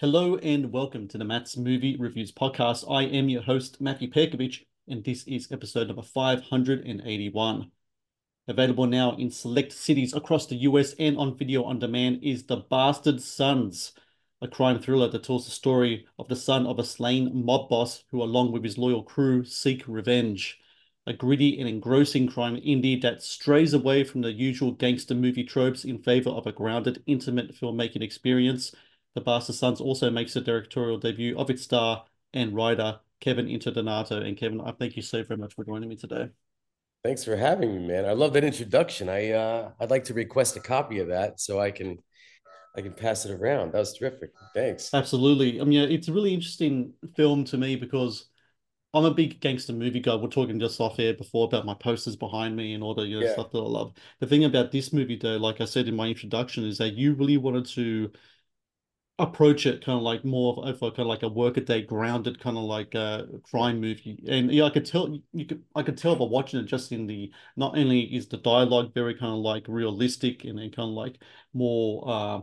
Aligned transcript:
Hello 0.00 0.36
and 0.36 0.72
welcome 0.72 1.06
to 1.08 1.18
the 1.18 1.26
Matt's 1.26 1.58
Movie 1.58 1.94
Reviews 1.98 2.32
podcast. 2.32 2.90
I 2.90 3.02
am 3.02 3.28
your 3.28 3.42
host, 3.42 3.82
Matthew 3.82 4.10
Pejkovic, 4.10 4.64
and 4.88 5.04
this 5.04 5.24
is 5.24 5.52
episode 5.52 5.88
number 5.88 6.00
581. 6.00 7.70
Available 8.48 8.86
now 8.86 9.14
in 9.16 9.30
select 9.30 9.72
cities 9.74 10.14
across 10.14 10.46
the 10.46 10.56
US 10.56 10.94
and 10.94 11.18
on 11.18 11.36
video 11.36 11.64
on 11.64 11.80
demand 11.80 12.20
is 12.22 12.46
The 12.46 12.56
Bastard 12.56 13.20
Sons, 13.20 13.92
a 14.40 14.48
crime 14.48 14.80
thriller 14.80 15.06
that 15.08 15.22
tells 15.22 15.44
the 15.44 15.50
story 15.50 16.06
of 16.18 16.28
the 16.28 16.34
son 16.34 16.66
of 16.66 16.78
a 16.78 16.84
slain 16.84 17.44
mob 17.44 17.68
boss 17.68 18.02
who, 18.10 18.22
along 18.22 18.52
with 18.52 18.64
his 18.64 18.78
loyal 18.78 19.02
crew, 19.02 19.44
seek 19.44 19.86
revenge. 19.86 20.58
A 21.06 21.12
gritty 21.12 21.60
and 21.60 21.68
engrossing 21.68 22.26
crime 22.26 22.56
indie 22.56 23.02
that 23.02 23.22
strays 23.22 23.74
away 23.74 24.04
from 24.04 24.22
the 24.22 24.32
usual 24.32 24.72
gangster 24.72 25.14
movie 25.14 25.44
tropes 25.44 25.84
in 25.84 25.98
favor 25.98 26.30
of 26.30 26.46
a 26.46 26.52
grounded, 26.52 27.02
intimate 27.06 27.54
filmmaking 27.54 28.02
experience 28.02 28.72
the 29.14 29.20
Bastard 29.20 29.56
Sons 29.56 29.80
also 29.80 30.10
makes 30.10 30.36
a 30.36 30.40
directorial 30.40 30.98
debut 30.98 31.36
of 31.38 31.50
its 31.50 31.62
star 31.62 32.04
and 32.32 32.54
writer, 32.54 33.00
Kevin 33.20 33.46
Interdonato. 33.46 34.24
And 34.24 34.36
Kevin, 34.36 34.60
I 34.60 34.72
thank 34.72 34.96
you 34.96 35.02
so 35.02 35.22
very 35.22 35.38
much 35.38 35.54
for 35.54 35.64
joining 35.64 35.88
me 35.88 35.96
today. 35.96 36.28
Thanks 37.02 37.24
for 37.24 37.36
having 37.36 37.74
me, 37.74 37.86
man. 37.86 38.04
I 38.04 38.12
love 38.12 38.34
that 38.34 38.44
introduction. 38.44 39.08
I 39.08 39.30
uh, 39.30 39.70
I'd 39.80 39.90
like 39.90 40.04
to 40.04 40.14
request 40.14 40.56
a 40.56 40.60
copy 40.60 40.98
of 40.98 41.08
that 41.08 41.40
so 41.40 41.58
I 41.58 41.70
can 41.70 41.98
I 42.76 42.82
can 42.82 42.92
pass 42.92 43.24
it 43.24 43.32
around. 43.32 43.72
That 43.72 43.78
was 43.78 43.96
terrific. 43.96 44.30
Thanks. 44.54 44.92
Absolutely. 44.92 45.60
I 45.60 45.64
mean, 45.64 45.90
it's 45.90 46.08
a 46.08 46.12
really 46.12 46.34
interesting 46.34 46.92
film 47.16 47.44
to 47.44 47.56
me 47.56 47.76
because 47.76 48.28
I'm 48.92 49.04
a 49.04 49.14
big 49.14 49.40
gangster 49.40 49.72
movie 49.72 50.00
guy. 50.00 50.14
We're 50.14 50.28
talking 50.28 50.60
just 50.60 50.80
off 50.80 50.98
air 50.98 51.14
before 51.14 51.46
about 51.46 51.64
my 51.64 51.74
posters 51.74 52.16
behind 52.16 52.54
me 52.54 52.74
and 52.74 52.82
all 52.82 52.94
the 52.94 53.06
you 53.06 53.20
know, 53.20 53.26
yeah. 53.26 53.32
stuff 53.32 53.50
that 53.52 53.58
I 53.58 53.62
love. 53.62 53.94
The 54.20 54.26
thing 54.26 54.44
about 54.44 54.70
this 54.70 54.92
movie, 54.92 55.16
though, 55.16 55.36
like 55.36 55.60
I 55.60 55.64
said 55.64 55.88
in 55.88 55.96
my 55.96 56.08
introduction, 56.08 56.64
is 56.64 56.78
that 56.78 56.94
you 56.94 57.14
really 57.14 57.36
wanted 57.36 57.66
to 57.66 58.10
approach 59.20 59.66
it 59.66 59.84
kind 59.84 59.96
of 59.96 60.02
like 60.02 60.24
more 60.24 60.64
of, 60.66 60.76
a 60.82 60.90
kind 60.90 61.00
of 61.00 61.06
like 61.06 61.22
a 61.22 61.28
workaday 61.28 61.82
grounded 61.82 62.40
kind 62.40 62.56
of 62.56 62.64
like 62.64 62.94
a 62.94 63.26
crime 63.42 63.80
movie. 63.80 64.22
And 64.28 64.50
yeah 64.52 64.64
i 64.64 64.70
could 64.70 64.86
tell 64.86 65.20
you 65.32 65.46
could 65.46 65.62
i 65.74 65.82
could 65.82 65.96
tell 65.98 66.16
by 66.16 66.24
watching 66.24 66.60
it 66.60 66.64
just 66.66 66.92
in 66.92 67.06
the 67.06 67.30
not 67.56 67.76
only 67.76 68.00
is 68.02 68.28
the 68.28 68.38
dialogue 68.38 68.94
very 68.94 69.14
kind 69.14 69.32
of 69.32 69.38
like 69.40 69.66
realistic 69.68 70.44
and 70.44 70.58
then 70.58 70.70
kind 70.70 70.88
of 70.88 70.94
like 70.94 71.18
more 71.52 72.08
uh 72.08 72.40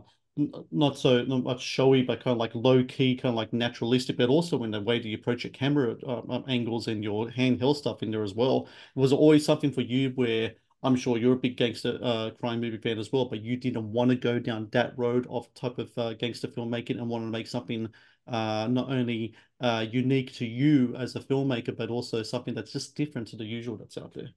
not 0.70 0.96
so 0.96 1.24
not 1.24 1.42
much 1.42 1.60
showy 1.62 2.02
but 2.02 2.22
kind 2.22 2.32
of 2.32 2.38
like 2.38 2.54
low 2.54 2.84
key 2.84 3.16
kind 3.16 3.32
of 3.32 3.36
like 3.36 3.52
naturalistic 3.52 4.16
but 4.16 4.28
also 4.28 4.62
in 4.62 4.70
the 4.70 4.80
way 4.80 4.98
that 4.98 5.08
you 5.08 5.16
approach 5.16 5.42
your 5.44 5.52
camera 5.52 5.96
uh, 6.06 6.20
um, 6.30 6.44
angles 6.48 6.86
and 6.86 7.02
your 7.02 7.26
handheld 7.30 7.76
stuff 7.76 8.02
in 8.04 8.10
there 8.10 8.22
as 8.22 8.34
well 8.34 8.68
it 8.94 9.00
was 9.00 9.12
always 9.12 9.44
something 9.44 9.72
for 9.72 9.80
you 9.80 10.10
where 10.10 10.52
I'm 10.82 10.96
sure 10.96 11.16
you're 11.16 11.32
a 11.34 11.36
big 11.36 11.56
gangster 11.56 11.98
uh, 12.02 12.30
crime 12.38 12.60
movie 12.60 12.78
fan 12.78 12.98
as 12.98 13.12
well, 13.12 13.24
but 13.24 13.42
you 13.42 13.56
didn't 13.56 13.90
want 13.92 14.10
to 14.10 14.16
go 14.16 14.38
down 14.38 14.68
that 14.72 14.96
road 14.96 15.26
of 15.28 15.52
type 15.54 15.78
of 15.78 15.90
uh, 15.98 16.14
gangster 16.14 16.48
filmmaking 16.48 16.98
and 16.98 17.08
wanted 17.08 17.26
to 17.26 17.32
make 17.32 17.48
something 17.48 17.88
uh, 18.28 18.68
not 18.70 18.90
only 18.90 19.34
uh, 19.60 19.84
unique 19.90 20.32
to 20.34 20.46
you 20.46 20.94
as 20.96 21.16
a 21.16 21.20
filmmaker, 21.20 21.76
but 21.76 21.90
also 21.90 22.22
something 22.22 22.54
that's 22.54 22.72
just 22.72 22.94
different 22.94 23.26
to 23.28 23.36
the 23.36 23.44
usual 23.44 23.76
that's 23.76 23.98
out 23.98 24.14
there. 24.14 24.28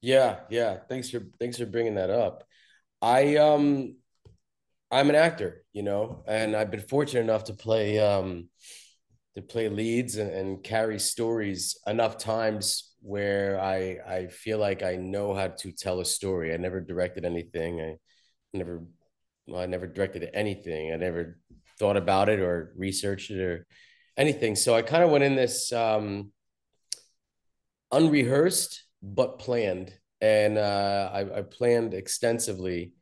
Yeah, 0.00 0.40
yeah. 0.50 0.78
Thanks 0.88 1.10
for 1.10 1.20
thanks 1.38 1.58
for 1.58 1.66
bringing 1.66 1.94
that 1.96 2.10
up. 2.10 2.44
I 3.02 3.36
um, 3.36 3.96
I'm 4.90 5.10
an 5.10 5.16
actor, 5.16 5.64
you 5.72 5.82
know, 5.82 6.22
and 6.26 6.54
I've 6.54 6.70
been 6.70 6.80
fortunate 6.80 7.20
enough 7.20 7.44
to 7.44 7.54
play 7.54 7.98
um, 7.98 8.48
to 9.34 9.42
play 9.42 9.68
leads 9.68 10.16
and, 10.16 10.30
and 10.30 10.62
carry 10.64 10.98
stories 10.98 11.78
enough 11.86 12.18
times 12.18 12.94
where 13.06 13.60
I 13.60 13.98
I 14.04 14.26
feel 14.26 14.58
like 14.58 14.82
I 14.82 14.96
know 14.96 15.32
how 15.32 15.46
to 15.46 15.70
tell 15.70 16.00
a 16.00 16.04
story. 16.04 16.52
I 16.52 16.56
never 16.56 16.80
directed 16.80 17.24
anything. 17.24 17.80
I 17.80 17.96
never 18.52 18.82
well, 19.46 19.62
I 19.62 19.66
never 19.66 19.86
directed 19.86 20.28
anything. 20.34 20.92
I 20.92 20.96
never 20.96 21.38
thought 21.78 21.96
about 21.96 22.28
it 22.28 22.40
or 22.40 22.72
researched 22.76 23.30
it 23.30 23.40
or 23.40 23.66
anything. 24.16 24.56
So 24.56 24.74
I 24.74 24.82
kind 24.82 25.04
of 25.04 25.10
went 25.10 25.22
in 25.22 25.36
this 25.36 25.72
um, 25.72 26.32
unrehearsed 27.92 28.82
but 29.00 29.38
planned, 29.38 29.94
and 30.20 30.58
uh, 30.58 31.10
I, 31.12 31.38
I 31.38 31.42
planned 31.42 31.94
extensively, 31.94 32.92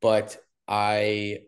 but 0.00 0.38
I 0.66 1.40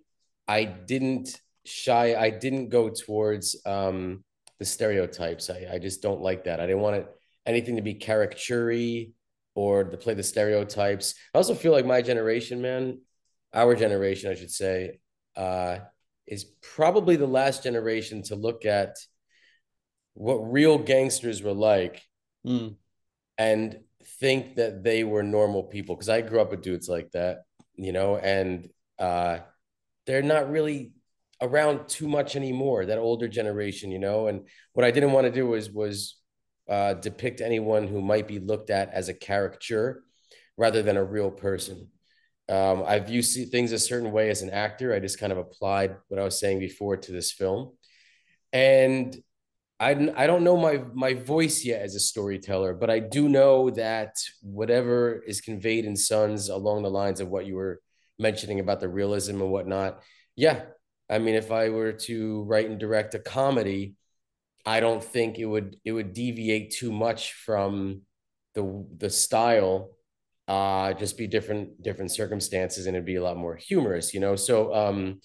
I 0.47 0.65
didn't 0.65 1.41
shy. 1.65 2.15
I 2.15 2.29
didn't 2.29 2.69
go 2.69 2.91
towards 2.91 3.57
um, 3.65 4.23
the 4.59 4.67
stereotypes. 4.67 5.49
I, 5.49 5.67
I 5.73 5.79
just 5.79 6.03
don't 6.03 6.21
like 6.21 6.45
that. 6.45 6.61
I 6.61 6.67
didn't 6.67 6.83
want 6.83 6.97
it 6.97 7.09
anything 7.47 7.77
to 7.77 7.83
be 7.83 7.95
caricature 7.95 9.07
or 9.55 9.85
to 9.85 9.97
play 9.97 10.15
the 10.15 10.23
stereotypes. 10.23 11.15
I 11.35 11.39
also 11.39 11.55
feel 11.55 11.73
like 11.73 11.87
my 11.87 12.03
generation, 12.03 12.63
man, 12.63 13.01
our 13.53 13.75
generation, 13.75 14.31
I 14.31 14.35
should 14.35 14.51
say, 14.51 15.01
uh, 15.37 15.79
is 16.27 16.45
probably 16.63 17.17
the 17.17 17.27
last 17.27 17.63
generation 17.63 18.23
to 18.25 18.37
look 18.37 18.65
at 18.65 18.97
what 20.15 20.37
real 20.37 20.79
gangsters 20.79 21.43
were 21.43 21.53
like 21.53 22.03
mm. 22.47 22.77
and 23.39 23.81
think 24.21 24.57
that 24.57 24.85
they 24.85 25.03
were 25.03 25.23
normal 25.23 25.65
people. 25.65 25.97
Because 25.97 26.09
I 26.09 26.21
grew 26.21 26.41
up 26.41 26.51
with 26.51 26.63
dudes 26.63 26.89
like 26.89 27.11
that, 27.13 27.39
you 27.75 27.93
know, 27.93 28.17
and 28.17 28.69
uh, 28.99 29.39
they're 30.07 30.23
not 30.23 30.51
really 30.51 30.93
around 31.41 31.89
too 31.89 32.07
much 32.07 32.37
anymore. 32.37 32.87
That 32.87 32.99
older 32.99 33.29
generation, 33.29 33.91
you 33.91 33.99
know. 33.99 34.29
And 34.29 34.47
what 34.73 34.85
I 34.85 34.91
didn't 34.91 35.13
want 35.13 35.27
to 35.27 35.33
do 35.33 35.47
was 35.47 35.71
was 35.71 36.20
uh, 36.71 36.95
depict 36.95 37.41
anyone 37.41 37.89
who 37.89 38.01
might 38.01 38.29
be 38.29 38.39
looked 38.39 38.71
at 38.71 38.93
as 38.95 39.09
a 39.09 39.15
caricature 39.15 40.05
rather 40.57 40.83
than 40.83 40.97
a 40.97 41.05
real 41.05 41.31
person. 41.31 41.89
Um, 42.49 42.85
I 42.87 42.99
view 43.01 43.23
things 43.23 43.73
a 43.73 43.79
certain 43.79 44.13
way 44.13 44.31
as 44.31 44.43
an 44.43 44.51
actor. 44.51 44.95
I 44.95 45.01
just 45.01 45.19
kind 45.19 45.33
of 45.33 45.39
applied 45.39 45.97
what 46.09 46.21
I 46.21 46.25
was 46.25 46.39
saying 46.39 46.61
before 46.61 46.97
to 46.97 47.13
this 47.13 47.33
film. 47.33 47.73
And 48.53 49.17
I, 49.79 50.13
I 50.17 50.27
don't 50.27 50.45
know 50.45 50.57
my, 50.57 50.83
my 50.93 51.15
voice 51.15 51.65
yet 51.65 51.83
as 51.83 51.95
a 51.95 52.01
storyteller, 52.01 52.75
but 52.75 52.91
I 52.91 52.99
do 52.99 53.29
know 53.29 53.71
that 53.71 54.17
whatever 54.43 55.23
is 55.27 55.41
conveyed 55.41 55.85
in 55.85 55.97
Sons 55.97 56.49
along 56.49 56.83
the 56.83 56.91
lines 56.91 57.21
of 57.21 57.29
what 57.29 57.47
you 57.47 57.55
were 57.55 57.81
mentioning 58.19 58.61
about 58.61 58.81
the 58.81 58.89
realism 58.89 59.41
and 59.41 59.51
whatnot. 59.51 60.03
Yeah. 60.37 60.63
I 61.09 61.19
mean, 61.19 61.35
if 61.35 61.51
I 61.51 61.71
were 61.71 61.93
to 61.93 62.43
write 62.45 62.69
and 62.69 62.79
direct 62.79 63.15
a 63.15 63.19
comedy, 63.19 63.95
I 64.67 64.81
don't 64.81 65.03
think 65.03 65.39
it 65.39 65.47
would 65.47 65.77
it 65.85 65.93
would 65.93 66.13
deviate 66.13 66.73
too 66.73 66.93
much 66.93 67.33
from 67.33 68.03
the 68.55 68.87
the 68.97 69.11
style. 69.11 69.91
Uh, 70.49 70.93
just 70.95 71.17
be 71.17 71.27
different 71.27 71.83
different 71.83 72.11
circumstances, 72.11 72.87
and 72.87 72.97
it'd 72.97 73.07
be 73.07 73.17
a 73.17 73.23
lot 73.23 73.37
more 73.37 73.57
humorous, 73.57 74.13
you 74.13 74.21
know. 74.21 74.37
So, 74.37 74.75
um, 74.75 75.21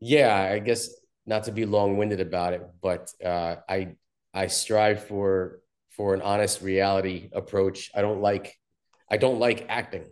yeah, 0.00 0.34
I 0.52 0.58
guess 0.60 0.88
not 1.26 1.44
to 1.44 1.52
be 1.52 1.66
long 1.66 1.96
winded 1.96 2.20
about 2.20 2.54
it, 2.54 2.62
but 2.80 3.10
uh, 3.24 3.56
I 3.68 3.96
I 4.32 4.46
strive 4.46 5.04
for 5.04 5.60
for 5.90 6.14
an 6.14 6.22
honest 6.22 6.62
reality 6.62 7.28
approach. 7.32 7.90
I 7.94 8.00
don't 8.02 8.20
like 8.20 8.54
I 9.10 9.16
don't 9.16 9.40
like 9.40 9.66
acting. 9.68 10.06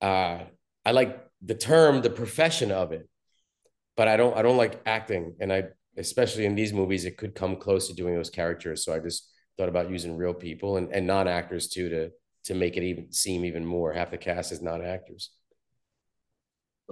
Uh, 0.00 0.44
I 0.84 0.92
like 0.92 1.24
the 1.42 1.54
term, 1.54 2.02
the 2.02 2.10
profession 2.10 2.70
of 2.70 2.92
it, 2.92 3.08
but 3.96 4.08
I 4.08 4.16
don't 4.16 4.36
I 4.36 4.42
don't 4.42 4.56
like 4.56 4.80
acting, 4.86 5.36
and 5.40 5.52
I 5.52 5.64
especially 5.96 6.46
in 6.46 6.54
these 6.54 6.72
movies, 6.72 7.04
it 7.04 7.16
could 7.16 7.34
come 7.34 7.56
close 7.56 7.88
to 7.88 7.94
doing 7.94 8.14
those 8.14 8.30
characters. 8.30 8.84
So 8.84 8.94
I 8.94 8.98
just 8.98 9.30
thought 9.56 9.68
about 9.68 9.90
using 9.90 10.16
real 10.16 10.34
people 10.34 10.76
and, 10.76 10.92
and 10.92 11.06
non 11.06 11.28
actors 11.28 11.68
too 11.68 11.88
to 11.88 12.10
to 12.44 12.54
make 12.54 12.76
it 12.76 12.84
even 12.84 13.12
seem 13.12 13.44
even 13.44 13.64
more. 13.64 13.92
Half 13.92 14.10
the 14.10 14.18
cast 14.18 14.52
is 14.52 14.62
non 14.62 14.84
actors. 14.84 15.30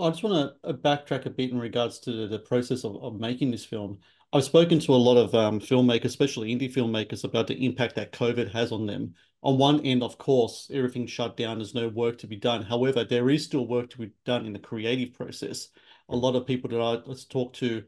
I 0.00 0.10
just 0.10 0.24
want 0.24 0.52
to 0.62 0.68
uh, 0.68 0.72
backtrack 0.72 1.26
a 1.26 1.30
bit 1.30 1.50
in 1.50 1.58
regards 1.58 2.00
to 2.00 2.26
the 2.26 2.40
process 2.40 2.82
of, 2.82 2.96
of 3.00 3.20
making 3.20 3.52
this 3.52 3.64
film. 3.64 3.98
I've 4.32 4.42
spoken 4.42 4.80
to 4.80 4.94
a 4.94 4.96
lot 4.96 5.16
of 5.16 5.32
um, 5.36 5.60
filmmakers, 5.60 6.06
especially 6.06 6.52
indie 6.52 6.72
filmmakers, 6.72 7.22
about 7.22 7.46
the 7.46 7.64
impact 7.64 7.94
that 7.94 8.10
COVID 8.10 8.50
has 8.50 8.72
on 8.72 8.86
them. 8.86 9.14
On 9.44 9.58
one 9.58 9.80
end, 9.82 10.02
of 10.02 10.18
course, 10.18 10.68
everything 10.72 11.06
shut 11.06 11.36
down. 11.36 11.58
There's 11.58 11.74
no 11.74 11.86
work 11.86 12.18
to 12.18 12.26
be 12.26 12.34
done. 12.34 12.62
However, 12.62 13.04
there 13.04 13.30
is 13.30 13.44
still 13.44 13.68
work 13.68 13.90
to 13.90 13.98
be 13.98 14.10
done 14.24 14.46
in 14.46 14.52
the 14.52 14.58
creative 14.58 15.14
process. 15.14 15.68
A 16.08 16.16
lot 16.16 16.34
of 16.34 16.46
people 16.46 16.68
that 16.70 16.80
I 16.80 16.98
let's 17.06 17.24
talk 17.24 17.52
to 17.54 17.84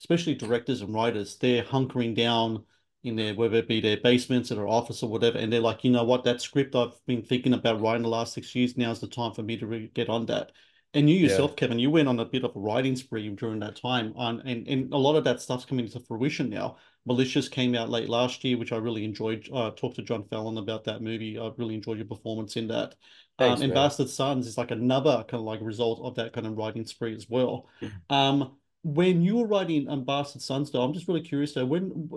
especially 0.00 0.34
directors 0.34 0.80
and 0.80 0.94
writers, 0.94 1.36
they're 1.36 1.62
hunkering 1.62 2.14
down 2.16 2.64
in 3.02 3.16
their 3.16 3.34
whether 3.34 3.56
it 3.56 3.68
be 3.68 3.80
their 3.80 3.96
basements 3.96 4.52
or 4.52 4.56
their 4.56 4.68
office 4.68 5.02
or 5.02 5.08
whatever, 5.08 5.38
and 5.38 5.52
they're 5.52 5.60
like, 5.60 5.84
you 5.84 5.90
know 5.90 6.04
what, 6.04 6.24
that 6.24 6.40
script 6.40 6.74
I've 6.74 6.94
been 7.06 7.22
thinking 7.22 7.54
about 7.54 7.80
writing 7.80 8.02
the 8.02 8.08
last 8.08 8.34
six 8.34 8.54
years, 8.54 8.76
now's 8.76 9.00
the 9.00 9.08
time 9.08 9.32
for 9.32 9.42
me 9.42 9.56
to 9.58 9.66
really 9.66 9.90
get 9.94 10.08
on 10.08 10.26
that. 10.26 10.52
And 10.92 11.08
you 11.08 11.16
yourself, 11.16 11.52
yeah. 11.52 11.56
Kevin, 11.56 11.78
you 11.78 11.88
went 11.88 12.08
on 12.08 12.18
a 12.18 12.24
bit 12.24 12.42
of 12.42 12.56
a 12.56 12.58
writing 12.58 12.96
spree 12.96 13.28
during 13.30 13.60
that 13.60 13.76
time, 13.76 14.12
on 14.16 14.40
and, 14.40 14.66
and 14.66 14.92
a 14.92 14.98
lot 14.98 15.16
of 15.16 15.24
that 15.24 15.40
stuff's 15.40 15.64
coming 15.64 15.88
to 15.88 16.00
fruition 16.00 16.50
now. 16.50 16.76
Malicious 17.06 17.48
came 17.48 17.74
out 17.74 17.88
late 17.88 18.08
last 18.08 18.44
year, 18.44 18.58
which 18.58 18.72
I 18.72 18.76
really 18.76 19.04
enjoyed. 19.04 19.48
I 19.54 19.58
uh, 19.58 19.70
talked 19.70 19.96
to 19.96 20.02
John 20.02 20.24
Fallon 20.24 20.58
about 20.58 20.84
that 20.84 21.00
movie. 21.00 21.38
I 21.38 21.50
really 21.56 21.76
enjoyed 21.76 21.96
your 21.96 22.06
performance 22.06 22.56
in 22.56 22.68
that. 22.68 22.96
Thanks, 23.38 23.60
um, 23.60 23.66
and 23.66 23.74
Bastard 23.74 24.10
Sons 24.10 24.46
is 24.46 24.58
like 24.58 24.70
another 24.70 25.24
kind 25.26 25.40
of 25.40 25.46
like 25.46 25.60
result 25.62 26.00
of 26.02 26.16
that 26.16 26.34
kind 26.34 26.46
of 26.46 26.58
writing 26.58 26.84
spree 26.84 27.14
as 27.14 27.26
well. 27.30 27.68
Um, 28.10 28.56
when 28.82 29.22
you 29.22 29.36
were 29.36 29.46
writing 29.46 29.88
um, 29.88 30.04
though, 30.06 30.82
I'm 30.82 30.94
just 30.94 31.08
really 31.08 31.20
curious 31.20 31.52
though, 31.52 31.66
when 31.66 32.10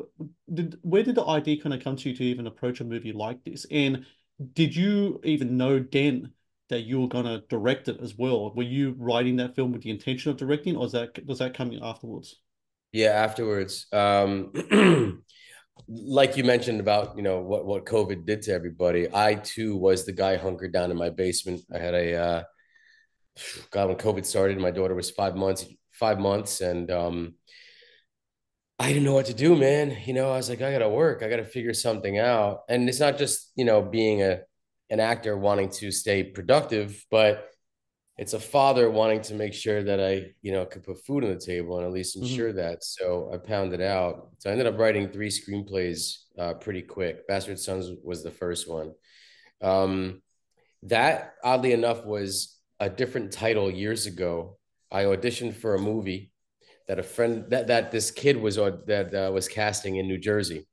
did 0.54 0.78
where 0.82 1.04
did 1.04 1.16
the 1.16 1.26
idea 1.26 1.62
kind 1.62 1.74
of 1.74 1.84
come 1.84 1.96
to 1.98 2.10
you 2.10 2.16
to 2.16 2.24
even 2.24 2.48
approach 2.48 2.80
a 2.80 2.86
movie 2.86 3.12
like 3.12 3.44
this? 3.44 3.66
And 3.70 4.06
did 4.54 4.76
you 4.76 5.20
even 5.24 5.58
know 5.58 5.80
then 5.80 6.32
that 6.70 6.82
you 6.82 7.02
were 7.02 7.08
gonna 7.08 7.44
direct 7.50 7.90
it 7.90 8.00
as 8.02 8.18
well? 8.18 8.54
Were 8.56 8.64
you 8.64 8.96
writing 8.98 9.36
that 9.38 9.56
film 9.56 9.74
with 9.74 9.82
the 9.82 9.90
intention 9.90 10.32
of 10.32 10.38
directing, 10.38 10.78
or 10.78 10.86
is 10.86 10.94
that 10.94 11.26
was 11.26 11.40
that 11.40 11.54
coming 11.54 11.80
afterwards? 11.84 12.40
Yeah, 12.94 13.10
afterwards. 13.10 13.88
Um, 13.92 14.54
like 15.88 16.38
you 16.38 16.44
mentioned 16.44 16.80
about 16.80 17.18
you 17.18 17.24
know 17.24 17.42
what 17.42 17.66
what 17.66 17.86
COVID 17.86 18.26
did 18.26 18.42
to 18.44 18.54
everybody. 18.54 19.08
I 19.14 19.36
too 19.36 19.76
was 19.76 20.06
the 20.06 20.14
guy 20.14 20.38
hunkered 20.38 20.72
down 20.72 20.92
in 20.92 20.98
my 20.98 21.10
basement. 21.10 21.62
I 21.74 21.80
had 21.80 21.94
a 21.94 22.16
uh, 22.16 22.44
God 23.72 23.90
when 23.90 23.98
COVID 23.98 24.26
started. 24.26 24.58
My 24.60 24.72
daughter 24.72 24.96
was 24.96 25.12
five 25.12 25.36
months, 25.36 25.66
five 25.94 26.20
months, 26.20 26.62
and 26.62 26.90
um, 26.92 27.36
I 28.80 28.88
didn't 28.90 29.04
know 29.04 29.14
what 29.14 29.28
to 29.28 29.34
do, 29.34 29.56
man. 29.56 29.98
You 30.06 30.14
know, 30.14 30.32
I 30.32 30.38
was 30.38 30.50
like, 30.50 30.62
I 30.62 30.72
gotta 30.72 30.90
work. 30.90 31.24
I 31.24 31.30
gotta 31.30 31.46
figure 31.46 31.74
something 31.74 32.20
out. 32.20 32.62
And 32.70 32.90
it's 32.90 33.00
not 33.00 33.18
just 33.18 33.52
you 33.56 33.66
know 33.66 33.82
being 33.82 34.22
a 34.22 34.42
an 34.90 35.00
actor 35.00 35.38
wanting 35.38 35.70
to 35.70 35.92
stay 35.92 36.24
productive, 36.24 37.04
but 37.10 37.50
it's 38.18 38.34
a 38.34 38.40
father 38.40 38.92
wanting 38.92 39.22
to 39.22 39.34
make 39.34 39.54
sure 39.56 39.82
that 39.82 40.00
I, 40.00 40.34
you 40.44 40.52
know, 40.52 40.66
could 40.68 40.84
put 40.84 41.04
food 41.04 41.24
on 41.24 41.32
the 41.32 41.40
table 41.40 41.78
and 41.78 41.88
at 41.88 41.92
least 41.92 42.16
Mhm. 42.16 42.22
ensure 42.24 42.54
that. 42.54 42.84
So 42.84 43.32
I 43.34 43.38
pounded 43.38 43.82
out. 43.82 44.30
So 44.38 44.50
I 44.50 44.52
ended 44.52 44.68
up 44.68 44.78
writing 44.78 45.10
three 45.10 45.30
screenplays 45.30 46.18
uh, 46.38 46.54
pretty 46.54 46.84
quick. 46.84 47.28
Bastard 47.28 47.60
Sons 47.60 47.90
was 48.04 48.22
the 48.22 48.30
first 48.30 48.70
one. 48.70 48.94
Um, 49.62 50.22
that, 50.84 51.34
oddly 51.44 51.72
enough, 51.72 52.06
was 52.06 52.60
a 52.80 52.88
different 52.90 53.32
title 53.32 53.72
years 53.72 54.06
ago. 54.06 54.60
I 54.94 55.06
auditioned 55.06 55.56
for 55.56 55.74
a 55.74 55.80
movie 55.80 56.32
that 56.88 57.00
a 57.00 57.04
friend 57.04 57.46
that 57.50 57.68
that 57.68 57.92
this 57.92 58.12
kid 58.12 58.38
was 58.38 58.56
that 58.56 59.14
uh, 59.14 59.32
was 59.32 59.48
casting 59.48 59.96
in 59.96 60.08
New 60.08 60.20
Jersey. 60.20 60.68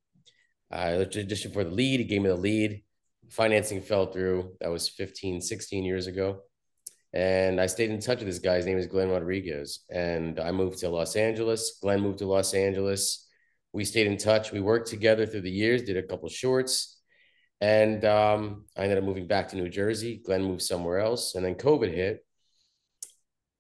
I 0.70 0.90
auditioned 0.90 1.55
for 1.55 1.64
the 1.64 1.70
lead. 1.70 2.00
He 2.00 2.06
gave 2.06 2.22
me 2.22 2.28
the 2.28 2.37
lead. 2.37 2.84
Financing 3.31 3.81
fell 3.81 4.06
through. 4.06 4.52
That 4.61 4.70
was 4.70 4.88
15, 4.88 5.40
16 5.40 5.84
years 5.84 6.06
ago. 6.06 6.43
And 7.12 7.61
I 7.61 7.67
stayed 7.67 7.90
in 7.90 8.00
touch 8.00 8.19
with 8.19 8.28
this 8.28 8.38
guy. 8.38 8.56
His 8.56 8.67
name 8.67 8.78
is 8.78 8.87
Glenn 8.87 9.11
Rodriguez. 9.11 9.81
And 9.90 10.38
I 10.38 10.52
moved 10.52 10.78
to 10.81 10.88
Los 10.88 11.17
Angeles. 11.17 11.78
Glenn 11.81 12.00
moved 12.00 12.19
to 12.19 12.26
Los 12.26 12.55
Angeles. 12.55 13.26
We 13.72 13.84
stayed 13.84 14.06
in 14.06 14.17
touch. 14.17 14.52
We 14.52 14.61
worked 14.61 14.88
together 14.88 15.26
through 15.26 15.43
the 15.43 15.50
years, 15.50 15.82
did 15.82 15.96
a 15.96 16.02
couple 16.02 16.28
shorts. 16.28 17.00
And 17.61 18.05
um, 18.05 18.67
I 18.76 18.82
ended 18.82 18.99
up 18.99 19.05
moving 19.05 19.26
back 19.26 19.49
to 19.49 19.56
New 19.56 19.69
Jersey. 19.69 20.20
Glenn 20.25 20.44
moved 20.44 20.62
somewhere 20.62 20.99
else. 20.99 21.34
And 21.34 21.44
then 21.44 21.55
COVID 21.56 21.93
hit. 21.93 22.25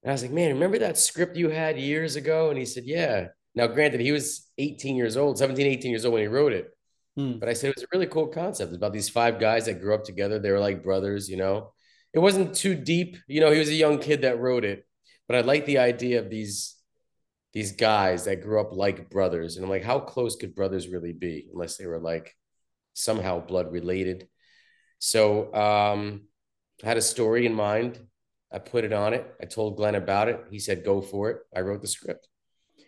And 0.02 0.10
I 0.10 0.12
was 0.12 0.22
like, 0.22 0.30
man, 0.30 0.54
remember 0.54 0.78
that 0.78 0.98
script 0.98 1.36
you 1.36 1.50
had 1.50 1.78
years 1.78 2.16
ago? 2.16 2.48
And 2.48 2.58
he 2.58 2.64
said, 2.64 2.84
yeah. 2.86 3.28
Now, 3.54 3.66
granted, 3.66 4.00
he 4.00 4.12
was 4.12 4.48
18 4.58 4.96
years 4.96 5.16
old, 5.16 5.38
17, 5.38 5.66
18 5.66 5.90
years 5.90 6.04
old 6.04 6.14
when 6.14 6.22
he 6.22 6.28
wrote 6.28 6.52
it. 6.52 6.70
Hmm. 7.16 7.38
But 7.38 7.48
I 7.48 7.52
said 7.52 7.70
it 7.70 7.76
was 7.76 7.84
a 7.84 7.88
really 7.92 8.06
cool 8.06 8.28
concept. 8.28 8.70
It's 8.70 8.76
about 8.76 8.92
these 8.92 9.08
five 9.08 9.40
guys 9.40 9.66
that 9.66 9.80
grew 9.80 9.94
up 9.94 10.04
together. 10.04 10.38
They 10.38 10.50
were 10.50 10.60
like 10.60 10.82
brothers, 10.82 11.28
you 11.28 11.36
know. 11.36 11.72
It 12.12 12.18
wasn't 12.18 12.54
too 12.54 12.74
deep. 12.74 13.16
You 13.26 13.40
know, 13.40 13.50
he 13.50 13.58
was 13.58 13.68
a 13.68 13.74
young 13.74 13.98
kid 13.98 14.22
that 14.22 14.40
wrote 14.40 14.64
it. 14.64 14.86
But 15.28 15.36
I 15.36 15.40
like 15.42 15.66
the 15.66 15.78
idea 15.78 16.18
of 16.18 16.30
these 16.30 16.76
these 17.52 17.72
guys 17.72 18.24
that 18.24 18.42
grew 18.42 18.60
up 18.60 18.72
like 18.72 19.10
brothers. 19.10 19.56
And 19.56 19.64
I'm 19.64 19.70
like, 19.70 19.82
how 19.82 19.98
close 19.98 20.36
could 20.36 20.54
brothers 20.54 20.88
really 20.88 21.12
be 21.12 21.48
unless 21.52 21.76
they 21.76 21.86
were 21.86 21.98
like 21.98 22.34
somehow 22.94 23.40
blood 23.40 23.72
related? 23.72 24.28
So 24.98 25.52
um 25.54 26.22
I 26.82 26.88
had 26.88 26.96
a 26.96 27.02
story 27.02 27.46
in 27.46 27.54
mind. 27.54 28.00
I 28.52 28.58
put 28.58 28.84
it 28.84 28.92
on 28.92 29.14
it. 29.14 29.26
I 29.40 29.46
told 29.46 29.76
Glenn 29.76 29.94
about 29.94 30.28
it. 30.28 30.44
He 30.50 30.58
said, 30.58 30.84
go 30.84 31.00
for 31.00 31.30
it. 31.30 31.38
I 31.54 31.60
wrote 31.60 31.82
the 31.82 31.88
script. 31.88 32.28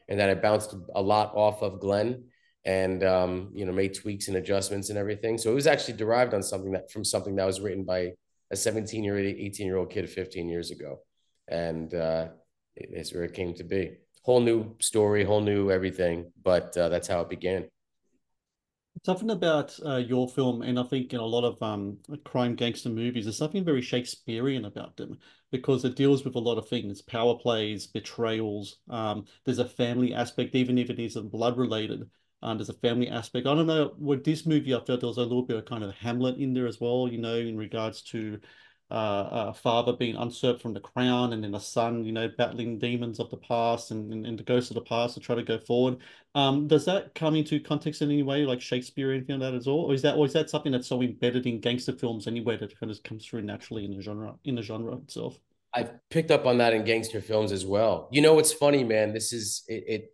And 0.09 0.19
then 0.19 0.29
I 0.29 0.35
bounced 0.35 0.75
a 0.95 1.03
lot 1.03 1.33
off 1.35 1.63
of 1.63 1.81
Glenn 1.81 2.25
and 2.65 3.03
um, 3.05 3.51
you 3.55 3.65
know, 3.65 3.73
made 3.73 3.95
tweaks 3.95 4.29
and 4.29 4.37
adjustments 4.37 4.91
and 4.91 4.99
everything. 4.99 5.39
So 5.39 5.51
it 5.51 5.55
was 5.55 5.67
actually 5.67 5.97
derived 5.97 6.35
on 6.35 6.43
something 6.43 6.73
that 6.73 6.91
from 6.91 7.05
something 7.05 7.37
that 7.37 7.47
was 7.47 7.61
written 7.61 7.85
by 7.85 8.13
a 8.51 8.57
17 8.57 9.03
year 9.03 9.17
old, 9.17 9.25
18 9.25 9.67
year 9.67 9.77
old 9.77 9.91
kid 9.91 10.09
15 10.09 10.49
years 10.49 10.71
ago. 10.71 11.01
And 11.49 11.93
uh, 11.95 12.29
it's 12.77 13.13
where 13.13 13.25
it 13.25 13.35
came 13.35 13.55
to 13.55 13.65
be. 13.65 13.99
Whole 14.23 14.41
new 14.41 14.77
story, 14.81 15.25
whole 15.25 15.41
new 15.41 15.71
everything. 15.71 16.33
But 16.43 16.77
uh, 16.77 16.89
that's 16.89 17.09
how 17.09 17.21
it 17.23 17.31
began. 17.31 17.69
Something 19.05 19.31
about 19.31 19.77
uh, 19.85 19.97
your 19.97 20.29
film, 20.29 20.63
and 20.63 20.79
I 20.79 20.85
think 20.85 21.13
in 21.13 21.19
a 21.19 21.25
lot 21.25 21.43
of 21.45 21.61
um, 21.61 21.99
crime 22.25 22.55
gangster 22.55 22.89
movies, 22.89 23.25
there's 23.25 23.37
something 23.37 23.65
very 23.65 23.83
Shakespearean 23.83 24.65
about 24.65 24.97
them 24.97 25.19
because 25.51 25.85
it 25.85 25.97
deals 25.97 26.25
with 26.25 26.37
a 26.37 26.41
lot 26.41 26.57
of 26.57 26.69
things, 26.69 27.03
power 27.03 27.37
plays, 27.37 27.87
betrayals. 27.87 28.79
Um, 28.89 29.25
there's 29.45 29.59
a 29.59 29.69
family 29.69 30.15
aspect, 30.15 30.55
even 30.55 30.79
if 30.79 30.89
it 30.89 31.01
isn't 31.01 31.33
blood 31.33 31.59
related. 31.59 32.09
Um, 32.43 32.59
there's 32.59 32.69
a 32.69 32.75
family 32.75 33.09
aspect. 33.09 33.49
I 33.49 33.55
don't 33.57 33.67
know, 33.67 33.93
with 33.99 34.25
this 34.25 34.47
movie, 34.47 34.73
I 34.73 34.79
felt 34.79 35.01
there 35.01 35.09
was 35.09 35.17
a 35.17 35.23
little 35.23 35.43
bit 35.43 35.57
of 35.57 35.65
kind 35.65 35.83
of 35.83 35.95
Hamlet 35.95 36.39
in 36.39 36.55
there 36.55 36.69
as 36.69 36.81
well, 36.81 37.09
you 37.11 37.19
know, 37.19 37.37
in 37.37 37.57
regards 37.57 38.03
to 38.03 38.39
uh, 38.93 39.47
a 39.49 39.55
father 39.55 39.95
being 39.95 40.17
usurped 40.17 40.61
from 40.61 40.75
the 40.75 40.81
crown 40.81 41.33
and 41.33 41.43
then 41.43 41.55
a 41.55 41.61
son, 41.61 42.05
you 42.05 42.13
know, 42.13 42.29
battling 42.37 42.79
demons 42.79 43.19
of 43.19 43.31
the 43.31 43.39
past 43.39 43.91
and, 43.91 44.13
and, 44.13 44.27
and 44.27 44.39
the 44.39 44.43
ghosts 44.43 44.71
of 44.71 44.75
the 44.75 44.83
past 44.83 45.15
to 45.15 45.21
try 45.21 45.35
to 45.35 45.43
go 45.43 45.59
forward. 45.59 45.97
Um, 46.35 46.69
does 46.69 46.85
that 46.85 47.15
come 47.15 47.35
into 47.35 47.59
context 47.59 48.03
in 48.03 48.11
any 48.11 48.23
way, 48.23 48.45
like 48.45 48.61
Shakespeare, 48.61 49.11
or 49.11 49.15
anything 49.15 49.41
like 49.41 49.51
that 49.51 49.57
at 49.59 49.67
all? 49.67 49.91
Or 49.91 49.95
is 49.95 50.03
that 50.03 50.17
or 50.17 50.27
is 50.27 50.35
that 50.35 50.51
something 50.51 50.71
that's 50.71 50.87
so 50.87 51.01
embedded 51.01 51.47
in 51.47 51.61
gangster 51.61 51.93
films 51.93 52.27
anyway 52.27 52.59
that 52.59 52.79
kind 52.79 52.93
of 52.93 53.03
comes 53.03 53.25
through 53.25 53.43
naturally 53.43 53.87
in 53.87 53.97
the 53.97 54.03
genre 54.03 54.35
in 54.45 54.55
the 54.55 54.63
genre 54.63 54.97
itself? 54.97 55.39
I've 55.73 55.93
picked 56.11 56.31
up 56.31 56.45
on 56.45 56.59
that 56.59 56.75
in 56.75 56.85
gangster 56.85 57.23
films 57.23 57.51
as 57.51 57.65
well. 57.65 58.09
You 58.13 58.21
know 58.21 58.35
what's 58.35 58.53
funny, 58.53 58.85
man? 58.85 59.15
This 59.15 59.33
is 59.33 59.65
it, 59.69 59.85
it 59.89 60.11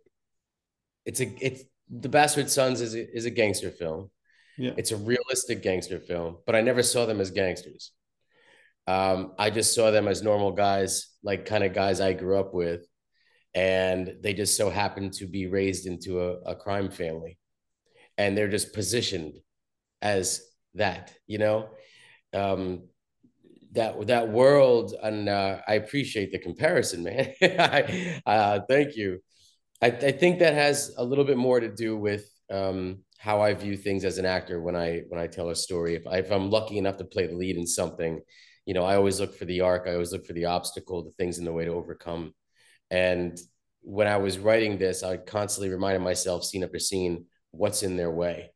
it's 1.05 1.19
a 1.19 1.45
it's 1.45 1.63
the 1.89 2.07
Bastard 2.07 2.49
Sons 2.49 2.79
is 2.79 2.95
a, 2.95 3.15
is 3.15 3.25
a 3.25 3.29
gangster 3.29 3.71
film. 3.71 4.09
Yeah. 4.57 4.71
It's 4.77 4.91
a 4.91 4.97
realistic 4.97 5.63
gangster 5.63 5.99
film, 5.99 6.37
but 6.45 6.55
I 6.55 6.61
never 6.61 6.83
saw 6.83 7.05
them 7.05 7.19
as 7.19 7.31
gangsters. 7.31 7.91
Um, 8.89 9.33
I 9.37 9.51
just 9.51 9.75
saw 9.75 9.91
them 9.91 10.07
as 10.07 10.23
normal 10.23 10.51
guys, 10.51 11.09
like 11.21 11.45
kind 11.45 11.63
of 11.63 11.73
guys 11.73 12.01
I 12.01 12.13
grew 12.13 12.39
up 12.39 12.55
with. 12.55 12.87
And 13.53 14.15
they 14.23 14.33
just 14.33 14.57
so 14.57 14.71
happened 14.71 15.13
to 15.13 15.27
be 15.27 15.45
raised 15.45 15.85
into 15.85 16.21
a, 16.21 16.39
a 16.39 16.55
crime 16.55 16.89
family. 16.89 17.37
And 18.17 18.35
they're 18.35 18.47
just 18.47 18.73
positioned 18.73 19.33
as 20.01 20.41
that, 20.73 21.13
you 21.27 21.37
know? 21.37 21.69
Um, 22.33 22.87
that 23.73 24.07
that 24.07 24.29
world 24.29 24.95
and 25.03 25.29
uh, 25.29 25.59
I 25.67 25.75
appreciate 25.75 26.31
the 26.31 26.39
comparison, 26.39 27.03
man. 27.03 27.33
uh, 28.25 28.61
thank 28.67 28.95
you. 28.95 29.19
I, 29.83 29.87
I, 29.87 30.11
think 30.11 30.39
that 30.39 30.55
has 30.55 30.91
a 30.97 31.03
little 31.03 31.23
bit 31.23 31.37
more 31.37 31.59
to 31.59 31.69
do 31.69 31.95
with 31.95 32.27
um, 32.49 33.03
how 33.19 33.41
I 33.41 33.53
view 33.53 33.77
things 33.77 34.03
as 34.03 34.17
an 34.17 34.25
actor 34.25 34.59
when 34.59 34.75
I 34.75 35.03
when 35.09 35.21
I 35.21 35.27
tell 35.27 35.49
a 35.49 35.55
story. 35.55 35.93
If, 35.93 36.07
I, 36.07 36.17
if 36.17 36.31
I'm 36.31 36.49
lucky 36.49 36.79
enough 36.79 36.97
to 36.97 37.05
play 37.05 37.27
the 37.27 37.35
lead 37.35 37.57
in 37.57 37.67
something, 37.67 38.21
you 38.65 38.73
know, 38.73 38.83
I 38.83 38.95
always 38.95 39.19
look 39.19 39.35
for 39.35 39.45
the 39.45 39.61
arc. 39.61 39.87
I 39.87 39.93
always 39.93 40.11
look 40.11 40.25
for 40.25 40.33
the 40.33 40.45
obstacle, 40.45 41.03
the 41.03 41.11
things 41.11 41.37
in 41.37 41.45
the 41.45 41.53
way 41.53 41.65
to 41.65 41.71
overcome. 41.71 42.33
And 42.91 43.39
when 43.81 44.07
I 44.07 44.17
was 44.17 44.37
writing 44.37 44.77
this, 44.77 45.03
I 45.03 45.17
constantly 45.17 45.69
reminded 45.69 46.01
myself, 46.01 46.43
scene 46.43 46.63
after 46.63 46.79
scene, 46.79 47.25
what's 47.51 47.83
in 47.83 47.97
their 47.97 48.11
way? 48.11 48.51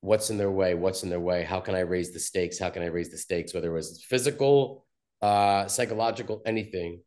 What's 0.00 0.30
in 0.30 0.38
their 0.38 0.50
way? 0.50 0.74
What's 0.74 1.02
in 1.02 1.10
their 1.10 1.20
way? 1.20 1.44
How 1.44 1.60
can 1.60 1.74
I 1.74 1.80
raise 1.80 2.12
the 2.12 2.20
stakes? 2.20 2.58
How 2.58 2.70
can 2.70 2.82
I 2.82 2.86
raise 2.86 3.10
the 3.10 3.18
stakes? 3.18 3.54
Whether 3.54 3.70
it 3.70 3.74
was 3.74 4.04
physical, 4.08 4.86
uh, 5.22 5.66
psychological, 5.66 6.42
anything. 6.44 7.02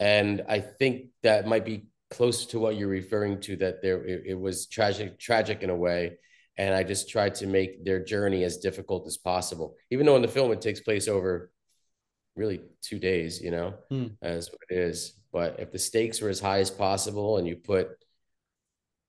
And 0.00 0.42
I 0.48 0.60
think 0.60 1.08
that 1.22 1.46
might 1.46 1.64
be 1.64 1.86
close 2.10 2.46
to 2.46 2.58
what 2.58 2.76
you're 2.76 2.88
referring 2.88 3.40
to. 3.42 3.56
That 3.56 3.82
there, 3.82 4.04
it, 4.04 4.22
it 4.26 4.34
was 4.34 4.66
tragic, 4.66 5.18
tragic 5.18 5.62
in 5.62 5.70
a 5.70 5.76
way 5.76 6.18
and 6.58 6.74
I 6.74 6.82
just 6.82 7.08
tried 7.08 7.36
to 7.36 7.46
make 7.46 7.84
their 7.84 8.04
journey 8.04 8.42
as 8.42 8.58
difficult 8.58 9.06
as 9.06 9.16
possible. 9.16 9.76
Even 9.90 10.04
though 10.04 10.16
in 10.16 10.22
the 10.22 10.28
film 10.28 10.50
it 10.50 10.60
takes 10.60 10.80
place 10.80 11.06
over 11.06 11.52
really 12.38 12.60
two 12.80 12.98
days, 12.98 13.42
you 13.42 13.50
know, 13.50 13.74
mm. 13.90 14.10
as 14.22 14.50
what 14.50 14.60
it 14.70 14.78
is. 14.78 15.14
But 15.32 15.60
if 15.60 15.72
the 15.72 15.78
stakes 15.78 16.20
were 16.20 16.30
as 16.30 16.40
high 16.40 16.60
as 16.60 16.70
possible 16.70 17.36
and 17.36 17.46
you 17.46 17.56
put 17.56 17.90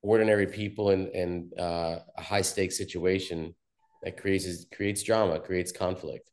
ordinary 0.01 0.47
people 0.47 0.89
in, 0.89 1.07
in 1.09 1.51
uh, 1.57 1.99
a 2.17 2.21
high 2.21 2.41
stakes 2.41 2.77
situation, 2.77 3.55
that 4.03 4.17
creates 4.17 4.65
creates 4.73 5.03
drama, 5.03 5.39
creates 5.39 5.71
conflict, 5.71 6.31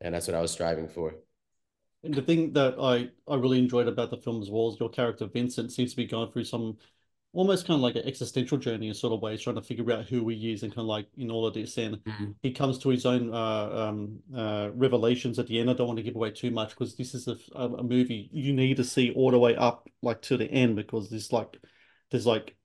and 0.00 0.14
that's 0.14 0.26
what 0.26 0.36
I 0.36 0.40
was 0.40 0.50
striving 0.50 0.88
for. 0.88 1.14
And 2.02 2.14
the 2.14 2.22
thing 2.22 2.52
that 2.52 2.74
I 2.80 3.10
I 3.32 3.36
really 3.36 3.58
enjoyed 3.58 3.88
about 3.88 4.10
the 4.10 4.18
film 4.18 4.42
as 4.42 4.50
well 4.50 4.70
is 4.70 4.80
your 4.80 4.90
character 4.90 5.26
Vincent 5.26 5.72
seems 5.72 5.90
to 5.92 5.96
be 5.96 6.06
going 6.06 6.30
through 6.32 6.44
some 6.44 6.76
almost 7.34 7.66
kind 7.66 7.76
of 7.76 7.82
like 7.82 7.96
an 7.96 8.06
existential 8.06 8.56
journey 8.56 8.88
in 8.88 8.94
sort 8.94 9.12
of 9.12 9.20
ways, 9.20 9.42
trying 9.42 9.56
to 9.56 9.62
figure 9.62 9.90
out 9.92 10.06
who 10.06 10.24
we 10.24 10.34
is 10.52 10.62
and 10.62 10.72
kind 10.72 10.84
of 10.84 10.86
like 10.86 11.06
in 11.16 11.30
all 11.30 11.46
of 11.46 11.54
this. 11.54 11.76
And 11.76 11.96
mm-hmm. 11.96 12.30
he 12.42 12.52
comes 12.52 12.78
to 12.78 12.88
his 12.88 13.04
own 13.04 13.34
uh, 13.34 13.88
um, 13.88 14.20
uh, 14.34 14.70
revelations 14.74 15.38
at 15.38 15.48
the 15.48 15.58
end. 15.58 15.68
I 15.68 15.74
don't 15.74 15.88
want 15.88 15.98
to 15.98 16.02
give 16.02 16.14
away 16.14 16.30
too 16.30 16.50
much 16.50 16.70
because 16.70 16.96
this 16.96 17.14
is 17.14 17.28
a, 17.28 17.36
a, 17.54 17.82
movie 17.82 18.30
you 18.32 18.52
need 18.52 18.76
to 18.76 18.84
see 18.84 19.12
all 19.12 19.30
the 19.30 19.38
way 19.38 19.56
up 19.56 19.88
like 20.00 20.22
to 20.22 20.36
the 20.36 20.46
end 20.46 20.76
because 20.76 21.10
there's 21.10 21.32
like 21.32 21.56
there's 22.10 22.26
like 22.26 22.56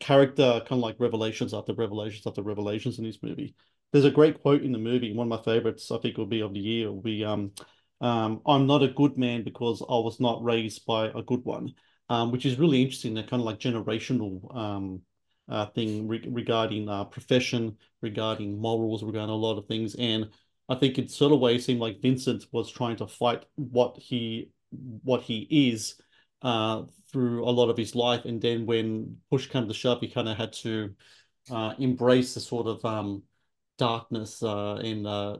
character 0.00 0.60
kind 0.60 0.72
of 0.72 0.78
like 0.78 0.96
revelations 0.98 1.54
after 1.54 1.72
revelations 1.74 2.26
after 2.26 2.42
revelations 2.42 2.98
in 2.98 3.04
this 3.04 3.22
movie. 3.22 3.54
There's 3.92 4.04
a 4.04 4.10
great 4.10 4.42
quote 4.42 4.62
in 4.62 4.72
the 4.72 4.78
movie. 4.78 5.14
One 5.14 5.30
of 5.30 5.38
my 5.38 5.44
favorites, 5.44 5.90
I 5.90 5.98
think, 5.98 6.18
will 6.18 6.26
be 6.26 6.40
of 6.40 6.52
the 6.52 6.60
year. 6.60 6.90
Will 6.90 7.00
be 7.00 7.24
um, 7.24 7.52
um, 8.00 8.42
"I'm 8.44 8.66
not 8.66 8.82
a 8.82 8.88
good 8.88 9.16
man 9.16 9.44
because 9.44 9.80
I 9.80 9.94
was 9.94 10.18
not 10.18 10.42
raised 10.42 10.84
by 10.84 11.06
a 11.06 11.22
good 11.22 11.44
one." 11.44 11.74
Um, 12.08 12.30
which 12.32 12.46
is 12.46 12.58
really 12.58 12.82
interesting. 12.82 13.14
That 13.14 13.28
kind 13.28 13.40
of 13.40 13.46
like 13.46 13.58
generational 13.58 14.54
um, 14.56 15.02
uh, 15.48 15.66
thing 15.66 16.08
re 16.08 16.22
regarding 16.28 16.88
uh, 16.88 17.04
profession, 17.04 17.76
regarding 18.02 18.58
morals, 18.58 19.02
regarding 19.02 19.30
a 19.30 19.36
lot 19.36 19.58
of 19.58 19.66
things. 19.66 19.94
And 19.96 20.30
I 20.68 20.74
think 20.74 20.98
it 20.98 21.10
sort 21.10 21.32
of 21.32 21.40
way 21.40 21.58
seemed 21.58 21.80
like 21.80 22.02
Vincent 22.02 22.44
was 22.52 22.70
trying 22.70 22.96
to 22.96 23.06
fight 23.06 23.44
what 23.54 23.96
he 23.96 24.50
what 25.02 25.22
he 25.22 25.46
is 25.70 25.94
uh, 26.42 26.82
through 27.10 27.44
a 27.44 27.50
lot 27.50 27.70
of 27.70 27.76
his 27.76 27.94
life, 27.94 28.24
and 28.24 28.40
then 28.40 28.66
when 28.66 29.18
push 29.30 29.46
came 29.48 29.68
to 29.68 29.74
shove, 29.74 30.00
he 30.00 30.08
kind 30.08 30.28
of 30.28 30.36
had 30.36 30.52
to 30.52 30.94
uh, 31.50 31.74
embrace 31.78 32.34
the 32.34 32.40
sort 32.40 32.66
of 32.66 32.84
um, 32.84 33.22
darkness 33.78 34.42
uh, 34.42 34.80
in 34.82 35.06
uh, 35.06 35.36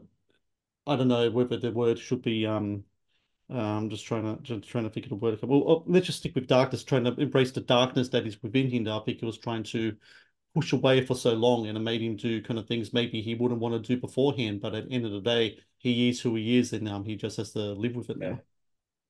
I 0.86 0.96
don't 0.96 1.08
know 1.08 1.30
whether 1.30 1.56
the 1.56 1.72
word 1.72 1.98
should 1.98 2.22
be 2.22 2.46
um, 2.46 2.84
I'm 3.48 3.90
just 3.90 4.04
trying 4.04 4.36
to 4.36 4.42
just 4.42 4.68
trying 4.68 4.84
to 4.84 4.90
think 4.90 5.06
of 5.06 5.12
a 5.12 5.16
word. 5.16 5.38
Well, 5.42 5.64
oh, 5.66 5.84
let's 5.86 6.06
just 6.06 6.18
stick 6.18 6.34
with 6.34 6.48
darkness, 6.48 6.82
trying 6.82 7.04
to 7.04 7.14
embrace 7.14 7.52
the 7.52 7.60
darkness 7.60 8.08
that 8.08 8.26
is 8.26 8.42
within 8.42 8.68
him. 8.68 8.88
I 8.88 8.98
think 9.04 9.20
he 9.20 9.26
was 9.26 9.38
trying 9.38 9.62
to 9.64 9.96
push 10.54 10.72
away 10.72 11.04
for 11.04 11.14
so 11.14 11.34
long, 11.34 11.66
and 11.66 11.76
it 11.76 11.80
made 11.80 12.00
him 12.00 12.16
do 12.16 12.42
kind 12.42 12.58
of 12.58 12.66
things 12.66 12.92
maybe 12.92 13.20
he 13.20 13.34
wouldn't 13.34 13.60
want 13.60 13.74
to 13.74 13.94
do 13.94 14.00
beforehand. 14.00 14.60
But 14.60 14.74
at 14.74 14.88
the 14.88 14.94
end 14.94 15.06
of 15.06 15.12
the 15.12 15.20
day, 15.20 15.58
he 15.78 16.08
is 16.08 16.20
who 16.20 16.34
he 16.34 16.58
is, 16.58 16.72
and 16.72 16.88
um, 16.88 17.04
he 17.04 17.14
just 17.14 17.36
has 17.36 17.52
to 17.52 17.72
live 17.72 17.94
with 17.94 18.10
it 18.10 18.18
now. 18.18 18.40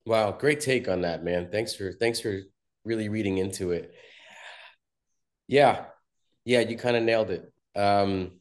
Wow, 0.05 0.31
great 0.31 0.59
take 0.59 0.87
on 0.87 1.01
that, 1.01 1.23
man. 1.23 1.49
Thanks 1.51 1.73
for 1.75 1.91
thanks 1.91 2.19
for 2.19 2.39
really 2.85 3.09
reading 3.09 3.39
into 3.39 3.71
it. 3.71 3.91
Yeah, 5.47 5.85
yeah, 6.45 6.59
you 6.59 6.77
kind 6.77 6.95
of 6.95 7.03
nailed 7.03 7.31
it. 7.31 7.51
Um, 7.75 8.33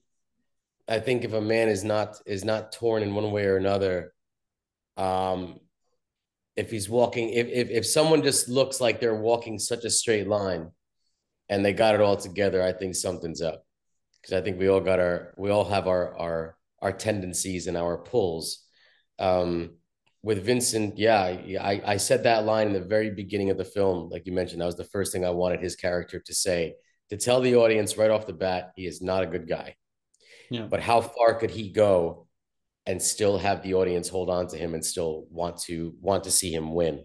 I 0.88 1.00
think 1.00 1.24
if 1.24 1.32
a 1.32 1.40
man 1.40 1.68
is 1.68 1.84
not 1.84 2.20
is 2.26 2.44
not 2.44 2.72
torn 2.72 3.02
in 3.02 3.14
one 3.14 3.30
way 3.32 3.46
or 3.46 3.56
another, 3.56 4.12
um, 4.96 5.58
if 6.56 6.70
he's 6.70 6.88
walking, 6.88 7.30
if 7.30 7.46
if 7.48 7.70
if 7.70 7.86
someone 7.86 8.22
just 8.22 8.48
looks 8.48 8.80
like 8.80 9.00
they're 9.00 9.14
walking 9.14 9.58
such 9.58 9.84
a 9.84 9.90
straight 9.90 10.26
line, 10.26 10.70
and 11.48 11.64
they 11.64 11.72
got 11.72 11.94
it 11.94 12.00
all 12.00 12.16
together, 12.16 12.62
I 12.62 12.72
think 12.72 12.94
something's 12.94 13.42
up. 13.42 13.64
Because 14.20 14.32
I 14.32 14.42
think 14.42 14.58
we 14.58 14.68
all 14.68 14.80
got 14.80 14.98
our 14.98 15.34
we 15.36 15.50
all 15.50 15.64
have 15.64 15.86
our 15.86 16.16
our 16.18 16.56
our 16.80 16.92
tendencies 16.92 17.66
and 17.66 17.76
our 17.76 17.98
pulls. 17.98 18.64
Um, 19.18 19.76
with 20.22 20.44
Vincent, 20.44 20.98
yeah, 20.98 21.20
I, 21.22 21.80
I 21.86 21.96
said 21.98 22.25
that 22.25 22.44
line 22.44 22.66
in 22.66 22.72
the 22.72 22.80
very 22.80 23.10
beginning 23.10 23.50
of 23.50 23.58
the 23.58 23.64
film, 23.64 24.08
like 24.08 24.26
you 24.26 24.32
mentioned, 24.32 24.60
that 24.60 24.66
was 24.66 24.76
the 24.76 24.82
first 24.82 25.12
thing 25.12 25.25
I 25.25 25.30
wanted 25.30 25.60
his 25.60 25.76
character 25.76 26.18
to 26.18 26.34
say 26.34 26.75
to 27.10 27.16
tell 27.16 27.40
the 27.40 27.56
audience 27.56 27.96
right 27.96 28.10
off 28.10 28.26
the 28.26 28.32
bat, 28.32 28.72
he 28.75 28.86
is 28.86 29.00
not 29.00 29.22
a 29.22 29.26
good 29.26 29.48
guy. 29.48 29.76
Yeah. 30.50 30.62
But 30.62 30.80
how 30.80 31.00
far 31.00 31.34
could 31.34 31.50
he 31.50 31.70
go 31.70 32.25
and 32.86 33.02
still 33.02 33.38
have 33.38 33.62
the 33.62 33.74
audience 33.74 34.08
hold 34.08 34.30
on 34.30 34.46
to 34.48 34.56
him 34.56 34.74
and 34.74 34.84
still 34.84 35.26
want 35.30 35.58
to 35.62 35.94
want 36.00 36.24
to 36.24 36.30
see 36.30 36.52
him 36.52 36.74
win? 36.74 37.04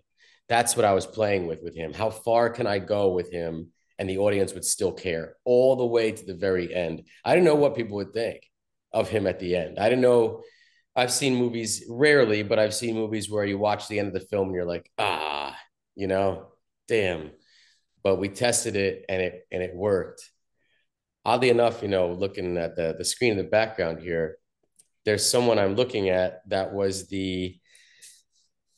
That's 0.50 0.76
what 0.76 0.86
I 0.86 0.94
was 0.94 1.06
playing 1.06 1.48
with 1.48 1.62
with 1.64 1.76
him. 1.76 1.94
How 1.94 2.10
far 2.10 2.50
can 2.50 2.68
I 2.68 2.80
go 2.80 3.12
with 3.12 3.32
him 3.32 3.70
and 3.98 4.10
the 4.10 4.18
audience 4.18 4.54
would 4.54 4.66
still 4.66 4.92
care 4.92 5.36
all 5.46 5.76
the 5.76 5.86
way 5.86 6.12
to 6.12 6.26
the 6.26 6.36
very 6.36 6.74
end? 6.74 7.04
I 7.24 7.36
don't 7.36 7.44
know 7.44 7.56
what 7.56 7.76
people 7.76 7.98
would 7.98 8.14
think 8.14 8.42
of 8.94 9.10
him 9.10 9.28
at 9.28 9.40
the 9.40 9.56
end. 9.56 9.80
I 9.80 9.90
don't 9.90 10.02
know 10.02 10.44
I've 10.96 11.12
seen 11.12 11.36
movies 11.36 11.86
rarely, 11.90 12.44
but 12.44 12.60
I've 12.60 12.74
seen 12.74 12.96
movies 12.96 13.30
where 13.30 13.46
you 13.46 13.58
watch 13.58 13.88
the 13.88 14.00
end 14.00 14.10
of 14.10 14.14
the 14.14 14.28
film 14.28 14.48
and 14.48 14.56
you're 14.56 14.66
like, 14.66 14.92
ah, 14.98 15.58
you 15.96 16.08
know, 16.08 16.48
damn. 16.88 17.32
But 18.04 18.18
we 18.18 18.30
tested 18.30 18.76
it 18.76 19.06
and 19.08 19.22
it 19.22 19.48
and 19.52 19.64
it 19.64 19.76
worked. 19.76 20.30
Oddly 21.24 21.50
enough, 21.50 21.82
you 21.82 21.88
know, 21.88 22.12
looking 22.12 22.58
at 22.58 22.76
the 22.76 22.96
the 22.98 23.06
screen 23.06 23.32
in 23.32 23.38
the 23.38 23.44
background 23.44 24.00
here, 24.00 24.38
there's 25.06 25.30
someone 25.30 25.60
I'm 25.60 25.76
looking 25.76 26.10
at 26.10 26.42
that 26.50 26.74
was 26.74 27.08
the 27.08 27.58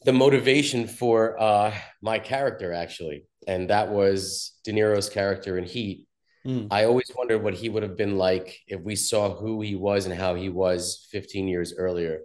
the 0.05 0.13
motivation 0.13 0.87
for 0.87 1.39
uh 1.39 1.73
my 2.01 2.19
character 2.19 2.73
actually. 2.73 3.25
And 3.47 3.69
that 3.69 3.89
was 3.89 4.53
De 4.63 4.71
Niro's 4.71 5.09
character 5.09 5.57
in 5.57 5.65
Heat 5.65 6.07
Mm. 6.45 6.67
I 6.71 6.85
always 6.85 7.09
wondered 7.15 7.41
what 7.41 7.53
he 7.53 7.69
would 7.69 7.83
have 7.83 7.95
been 7.95 8.17
like 8.17 8.59
if 8.67 8.81
we 8.81 8.95
saw 8.95 9.33
who 9.33 9.61
he 9.61 9.75
was 9.75 10.05
and 10.05 10.13
how 10.13 10.35
he 10.35 10.49
was 10.49 11.07
15 11.11 11.47
years 11.47 11.73
earlier. 11.77 12.21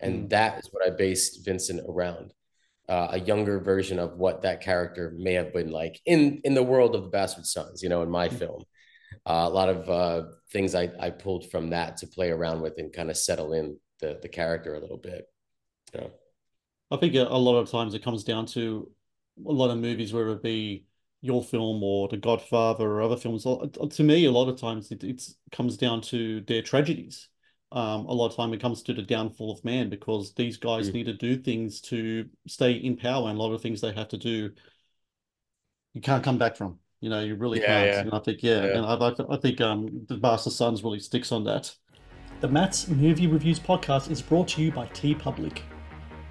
And 0.00 0.24
mm. 0.24 0.30
that 0.30 0.58
is 0.58 0.68
what 0.72 0.86
I 0.86 0.90
based 0.90 1.44
Vincent 1.44 1.80
around. 1.88 2.32
Uh, 2.88 3.08
a 3.12 3.20
younger 3.20 3.60
version 3.60 4.00
of 4.00 4.16
what 4.16 4.42
that 4.42 4.60
character 4.60 5.14
may 5.16 5.34
have 5.34 5.52
been 5.52 5.70
like 5.70 6.00
in 6.06 6.40
in 6.42 6.54
the 6.54 6.62
world 6.62 6.96
of 6.96 7.04
the 7.04 7.08
Bastard 7.08 7.46
Sons, 7.46 7.84
you 7.84 7.88
know, 7.88 8.02
in 8.02 8.10
my 8.10 8.28
mm. 8.28 8.32
film. 8.32 8.64
Uh, 9.26 9.44
a 9.46 9.50
lot 9.50 9.68
of 9.68 9.88
uh, 9.88 10.28
things 10.50 10.74
I, 10.74 10.90
I 10.98 11.10
pulled 11.10 11.50
from 11.50 11.70
that 11.70 11.98
to 11.98 12.06
play 12.06 12.30
around 12.30 12.62
with 12.62 12.74
and 12.78 12.92
kind 12.92 13.10
of 13.10 13.16
settle 13.16 13.52
in 13.52 13.76
the 14.00 14.18
the 14.22 14.28
character 14.28 14.74
a 14.74 14.80
little 14.80 14.96
bit. 14.96 15.26
You 15.92 16.00
know? 16.00 16.10
I 16.90 16.96
think 16.96 17.14
a, 17.14 17.22
lot 17.22 17.56
of 17.56 17.70
times 17.70 17.94
it 17.94 18.02
comes 18.02 18.24
down 18.24 18.46
to 18.46 18.90
a 19.46 19.52
lot 19.52 19.70
of 19.70 19.78
movies, 19.78 20.12
whether 20.12 20.30
it 20.30 20.42
be 20.42 20.86
your 21.22 21.42
film 21.42 21.82
or 21.82 22.08
The 22.08 22.16
Godfather 22.16 22.84
or 22.84 23.02
other 23.02 23.16
films, 23.16 23.44
to 23.44 24.02
me, 24.02 24.24
a 24.24 24.32
lot 24.32 24.48
of 24.48 24.58
times 24.58 24.90
it 24.90 25.04
it's, 25.04 25.36
comes 25.52 25.76
down 25.76 26.00
to 26.02 26.40
their 26.42 26.62
tragedies. 26.62 27.28
Um, 27.72 28.06
a 28.06 28.12
lot 28.12 28.30
of 28.30 28.36
time 28.36 28.52
it 28.52 28.60
comes 28.60 28.82
to 28.84 28.94
the 28.94 29.02
downfall 29.02 29.52
of 29.52 29.64
man 29.64 29.90
because 29.90 30.34
these 30.34 30.56
guys 30.56 30.90
mm. 30.90 30.94
need 30.94 31.06
to 31.06 31.12
do 31.12 31.36
things 31.36 31.80
to 31.82 32.28
stay 32.48 32.72
in 32.72 32.96
power, 32.96 33.28
and 33.28 33.38
a 33.38 33.40
lot 33.40 33.52
of 33.52 33.62
things 33.62 33.80
they 33.80 33.92
have 33.92 34.08
to 34.08 34.18
do, 34.18 34.50
you 35.94 36.00
can't 36.00 36.24
come 36.24 36.38
back 36.38 36.56
from. 36.56 36.78
You 37.00 37.08
know, 37.08 37.20
you 37.20 37.34
really 37.34 37.60
yeah, 37.60 37.66
can't. 37.66 37.86
Yeah. 37.86 38.00
And 38.00 38.10
I 38.12 38.18
think, 38.18 38.42
yeah, 38.42 38.64
yeah. 38.64 38.76
and 38.76 38.86
I, 38.86 39.34
I 39.34 39.36
think 39.38 39.60
um, 39.60 40.04
the 40.08 40.16
Bastard 40.16 40.52
Sons 40.52 40.84
really 40.84 41.00
sticks 41.00 41.32
on 41.32 41.44
that. 41.44 41.74
The 42.40 42.48
Matt's 42.48 42.88
Movie 42.88 43.26
Reviews 43.26 43.58
podcast 43.58 44.10
is 44.10 44.22
brought 44.22 44.48
to 44.48 44.62
you 44.62 44.72
by 44.72 44.86
TeePublic. 44.88 45.60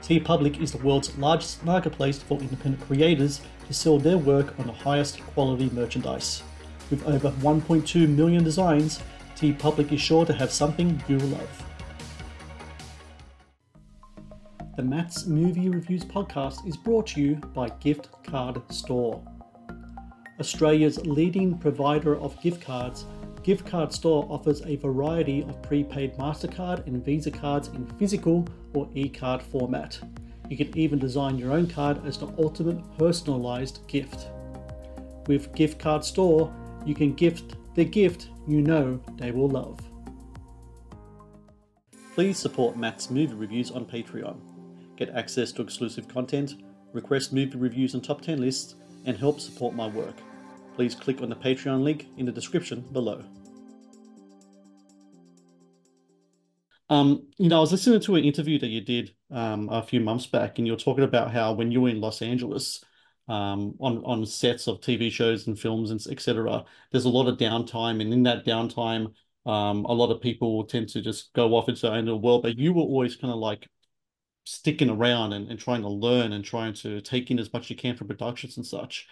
T 0.02 0.20
Public 0.20 0.62
is 0.62 0.72
the 0.72 0.78
world's 0.80 1.16
largest 1.18 1.64
marketplace 1.66 2.20
for 2.22 2.40
independent 2.40 2.84
creators 2.86 3.42
to 3.68 3.74
sell 3.74 4.00
their 4.00 4.18
work 4.18 4.58
on 4.60 4.68
the 4.68 4.74
highest 4.74 5.20
quality 5.28 5.70
merchandise. 5.72 6.42
With 6.90 7.06
over 7.06 7.32
1.2 7.32 8.08
million 8.08 8.44
designs, 8.44 9.02
TeePublic 9.36 9.92
is 9.92 10.02
sure 10.02 10.26
to 10.26 10.34
have 10.34 10.52
something 10.52 11.02
you 11.08 11.18
love. 11.20 11.64
The 14.78 14.84
Matt's 14.84 15.26
Movie 15.26 15.70
Reviews 15.70 16.06
podcast 16.06 16.66
is 16.68 16.78
brought 16.78 17.08
to 17.08 17.22
you 17.22 17.36
by 17.36 17.70
Gift 17.82 18.10
Card 18.24 18.62
Store. 18.72 19.22
Australia's 20.40 21.06
leading 21.06 21.58
provider 21.58 22.18
of 22.18 22.42
gift 22.42 22.62
cards 22.62 23.06
Gift 23.44 23.66
Card 23.66 23.94
Store 23.94 24.28
offers 24.30 24.62
a 24.66 24.76
variety 24.76 25.44
of 25.44 25.62
prepaid 25.62 26.16
MasterCard 26.18 26.86
and 26.86 27.04
Visa 27.04 27.32
cards 27.32 27.70
in 27.70 27.86
physical 27.98 28.46
or 28.74 28.90
e 28.94 29.08
card 29.08 29.42
format. 29.42 30.00
You 30.50 30.58
can 30.58 30.78
even 30.78 31.00
design 31.00 31.38
your 31.38 31.54
own 31.54 31.68
card 31.68 32.06
as 32.06 32.18
the 32.18 32.28
ultimate 32.38 32.80
personalized 32.98 33.88
gift. 33.88 34.28
With 35.28 35.54
Gift 35.56 35.80
Card 35.80 36.04
Store, 36.04 36.54
you 36.86 36.94
can 36.94 37.14
gift 37.14 37.56
the 37.76 37.86
gift 37.86 38.30
you 38.48 38.62
know 38.62 39.00
they 39.16 39.32
will 39.32 39.50
love. 39.50 39.80
Please 42.14 42.38
support 42.38 42.76
Matt's 42.76 43.10
movie 43.10 43.34
reviews 43.34 43.72
on 43.72 43.86
Patreon. 43.86 44.38
Get 44.98 45.10
access 45.10 45.52
to 45.54 45.62
exclusive 45.62 46.08
content, 46.08 46.56
request 46.92 47.32
movie 47.32 47.58
reviews 47.58 47.94
and 47.94 48.04
top 48.04 48.22
10 48.22 48.42
lists, 48.42 48.76
and 49.06 49.18
help 49.18 49.40
support 49.40 49.74
my 49.74 49.88
work 49.88 50.16
please 50.76 50.96
click 50.96 51.22
on 51.22 51.30
the 51.30 51.36
Patreon 51.36 51.84
link 51.84 52.08
in 52.18 52.26
the 52.26 52.32
description 52.32 52.82
below. 52.92 53.24
Um, 56.90 57.28
you 57.38 57.50
know, 57.50 57.58
I 57.58 57.62
was 57.62 57.72
listening 57.72 58.00
to 58.02 58.16
an 58.16 58.24
interview 58.24 58.58
that 58.60 58.68
you 58.68 58.82
did 58.82 59.14
um, 59.32 59.70
a 59.70 59.84
few 59.84 60.00
months 60.00 60.26
back, 60.26 60.58
and 60.58 60.66
you 60.66 60.74
were 60.74 60.80
talking 60.80 61.04
about 61.04 61.32
how 61.32 61.54
when 61.54 61.72
you 61.72 61.82
were 61.82 61.90
in 61.90 62.02
Los 62.02 62.22
Angeles, 62.22 62.84
um, 63.28 63.76
on 63.80 64.04
on 64.06 64.26
sets 64.26 64.68
of 64.68 64.82
TV 64.82 65.12
shows 65.12 65.46
and 65.46 65.58
films 65.58 65.92
and 65.92 66.04
etc., 66.10 66.66
there's 66.92 67.06
a 67.06 67.10
lot 67.10 67.28
of 67.28 67.38
downtime, 67.38 68.02
and 68.02 68.12
in 68.12 68.24
that 68.24 68.44
downtime, 68.44 69.14
um, 69.46 69.86
a 69.86 69.94
lot 69.94 70.12
of 70.12 70.20
people 70.20 70.64
tend 70.66 70.90
to 70.90 71.02
just 71.02 71.32
go 71.34 71.54
off 71.56 71.70
into 71.70 71.82
their 71.82 71.92
own 71.92 72.06
little 72.06 72.22
world. 72.22 72.42
But 72.42 72.58
you 72.58 72.74
were 72.74 72.82
always 72.82 73.16
kind 73.16 73.32
of 73.32 73.40
like 73.40 73.68
sticking 74.46 74.90
around 74.90 75.34
and, 75.34 75.50
and 75.50 75.60
trying 75.60 75.84
to 75.84 75.90
learn 75.90 76.34
and 76.34 76.44
trying 76.44 76.74
to 76.74 77.02
take 77.02 77.30
in 77.30 77.38
as 77.38 77.54
much 77.54 77.66
as 77.66 77.70
you 77.70 77.76
can 77.76 77.96
from 77.96 78.08
productions 78.08 78.58
and 78.58 78.66
such. 78.66 79.08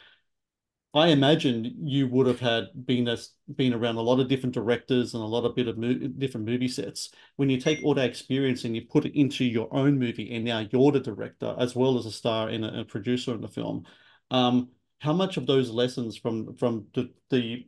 I 0.98 1.08
imagine 1.10 1.75
you 1.84 2.08
would 2.08 2.27
have 2.27 2.39
had 2.39 2.66
been 2.86 3.08
as 3.08 3.32
been 3.56 3.74
around 3.74 3.98
a 3.98 4.01
lot 4.01 4.20
of 4.20 4.27
different 4.27 4.56
directors 4.56 5.13
and 5.13 5.24
a 5.24 5.27
lot 5.27 5.46
of 5.46 5.56
bit 5.56 5.68
of 5.68 5.77
mo 5.77 5.94
different 5.94 6.46
movie 6.46 6.68
sets. 6.68 7.12
When 7.36 7.50
you 7.50 7.60
take 7.60 7.84
all 7.84 7.94
that 7.96 8.10
experience 8.10 8.63
and 8.63 8.75
you 8.75 8.84
put 8.88 9.06
it 9.06 9.18
into 9.20 9.46
your 9.46 9.68
own 9.72 10.00
movie, 10.00 10.34
and 10.34 10.44
now 10.44 10.66
you're 10.72 10.92
the 10.92 11.00
director 11.00 11.56
as 11.60 11.75
well 11.75 11.98
as 11.98 12.06
a 12.06 12.12
star 12.12 12.50
and 12.50 12.66
a, 12.66 12.82
a 12.82 12.86
producer 12.86 13.34
in 13.34 13.42
the 13.42 13.48
film, 13.48 13.86
um, 14.32 14.70
how 15.00 15.13
much 15.13 15.38
of 15.38 15.46
those 15.46 15.70
lessons 15.70 16.18
from 16.18 16.56
from 16.56 16.88
the, 16.94 17.12
the 17.30 17.68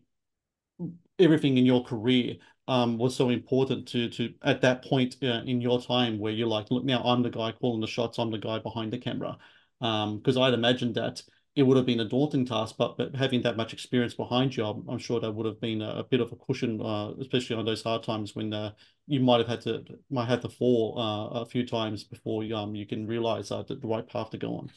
everything 1.19 1.57
in 1.57 1.65
your 1.65 1.83
career 1.83 2.35
um, 2.67 2.97
was 2.97 3.15
so 3.15 3.29
important 3.29 3.87
to 3.89 4.09
to 4.09 4.33
at 4.43 4.61
that 4.61 4.83
point 4.83 5.17
uh, 5.23 5.41
in 5.45 5.61
your 5.61 5.81
time 5.81 6.19
where 6.19 6.33
you're 6.33 6.47
like, 6.47 6.71
look, 6.71 6.83
now 6.83 7.03
I'm 7.03 7.23
the 7.23 7.29
guy 7.29 7.51
calling 7.51 7.81
the 7.81 7.87
shots, 7.87 8.17
I'm 8.17 8.31
the 8.31 8.37
guy 8.37 8.59
behind 8.59 8.93
the 8.93 8.97
camera, 8.97 9.37
because 9.79 10.37
um, 10.37 10.41
I'd 10.43 10.53
imagine 10.53 10.93
that 10.93 11.21
it 11.55 11.63
would 11.63 11.77
have 11.77 11.85
been 11.85 11.99
a 11.99 12.05
daunting 12.05 12.45
task, 12.45 12.75
but, 12.77 12.97
but 12.97 13.15
having 13.15 13.41
that 13.41 13.57
much 13.57 13.73
experience 13.73 14.13
behind 14.13 14.55
you, 14.55 14.63
I'm, 14.63 14.87
I'm 14.87 14.99
sure 14.99 15.19
that 15.19 15.31
would 15.31 15.45
have 15.45 15.59
been 15.59 15.81
a, 15.81 15.99
a 15.99 16.03
bit 16.03 16.21
of 16.21 16.31
a 16.31 16.35
cushion, 16.35 16.79
uh, 16.81 17.11
especially 17.19 17.55
on 17.55 17.65
those 17.65 17.83
hard 17.83 18.03
times 18.03 18.35
when 18.35 18.53
uh, 18.53 18.71
you 19.07 19.19
might 19.19 19.39
have 19.39 19.47
had 19.47 19.61
to 19.61 19.83
might 20.09 20.29
have 20.29 20.41
to 20.41 20.49
fall 20.49 20.97
uh, 20.97 21.41
a 21.41 21.45
few 21.45 21.65
times 21.65 22.03
before 22.03 22.43
um, 22.53 22.75
you 22.75 22.85
can 22.85 23.07
realize 23.07 23.51
uh, 23.51 23.63
the, 23.63 23.75
the 23.75 23.87
right 23.87 24.07
path 24.07 24.29
to 24.29 24.37
go 24.37 24.55
on. 24.55 24.69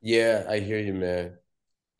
Yeah, 0.00 0.46
I 0.48 0.60
hear 0.60 0.78
you, 0.78 0.94
man. 0.94 1.34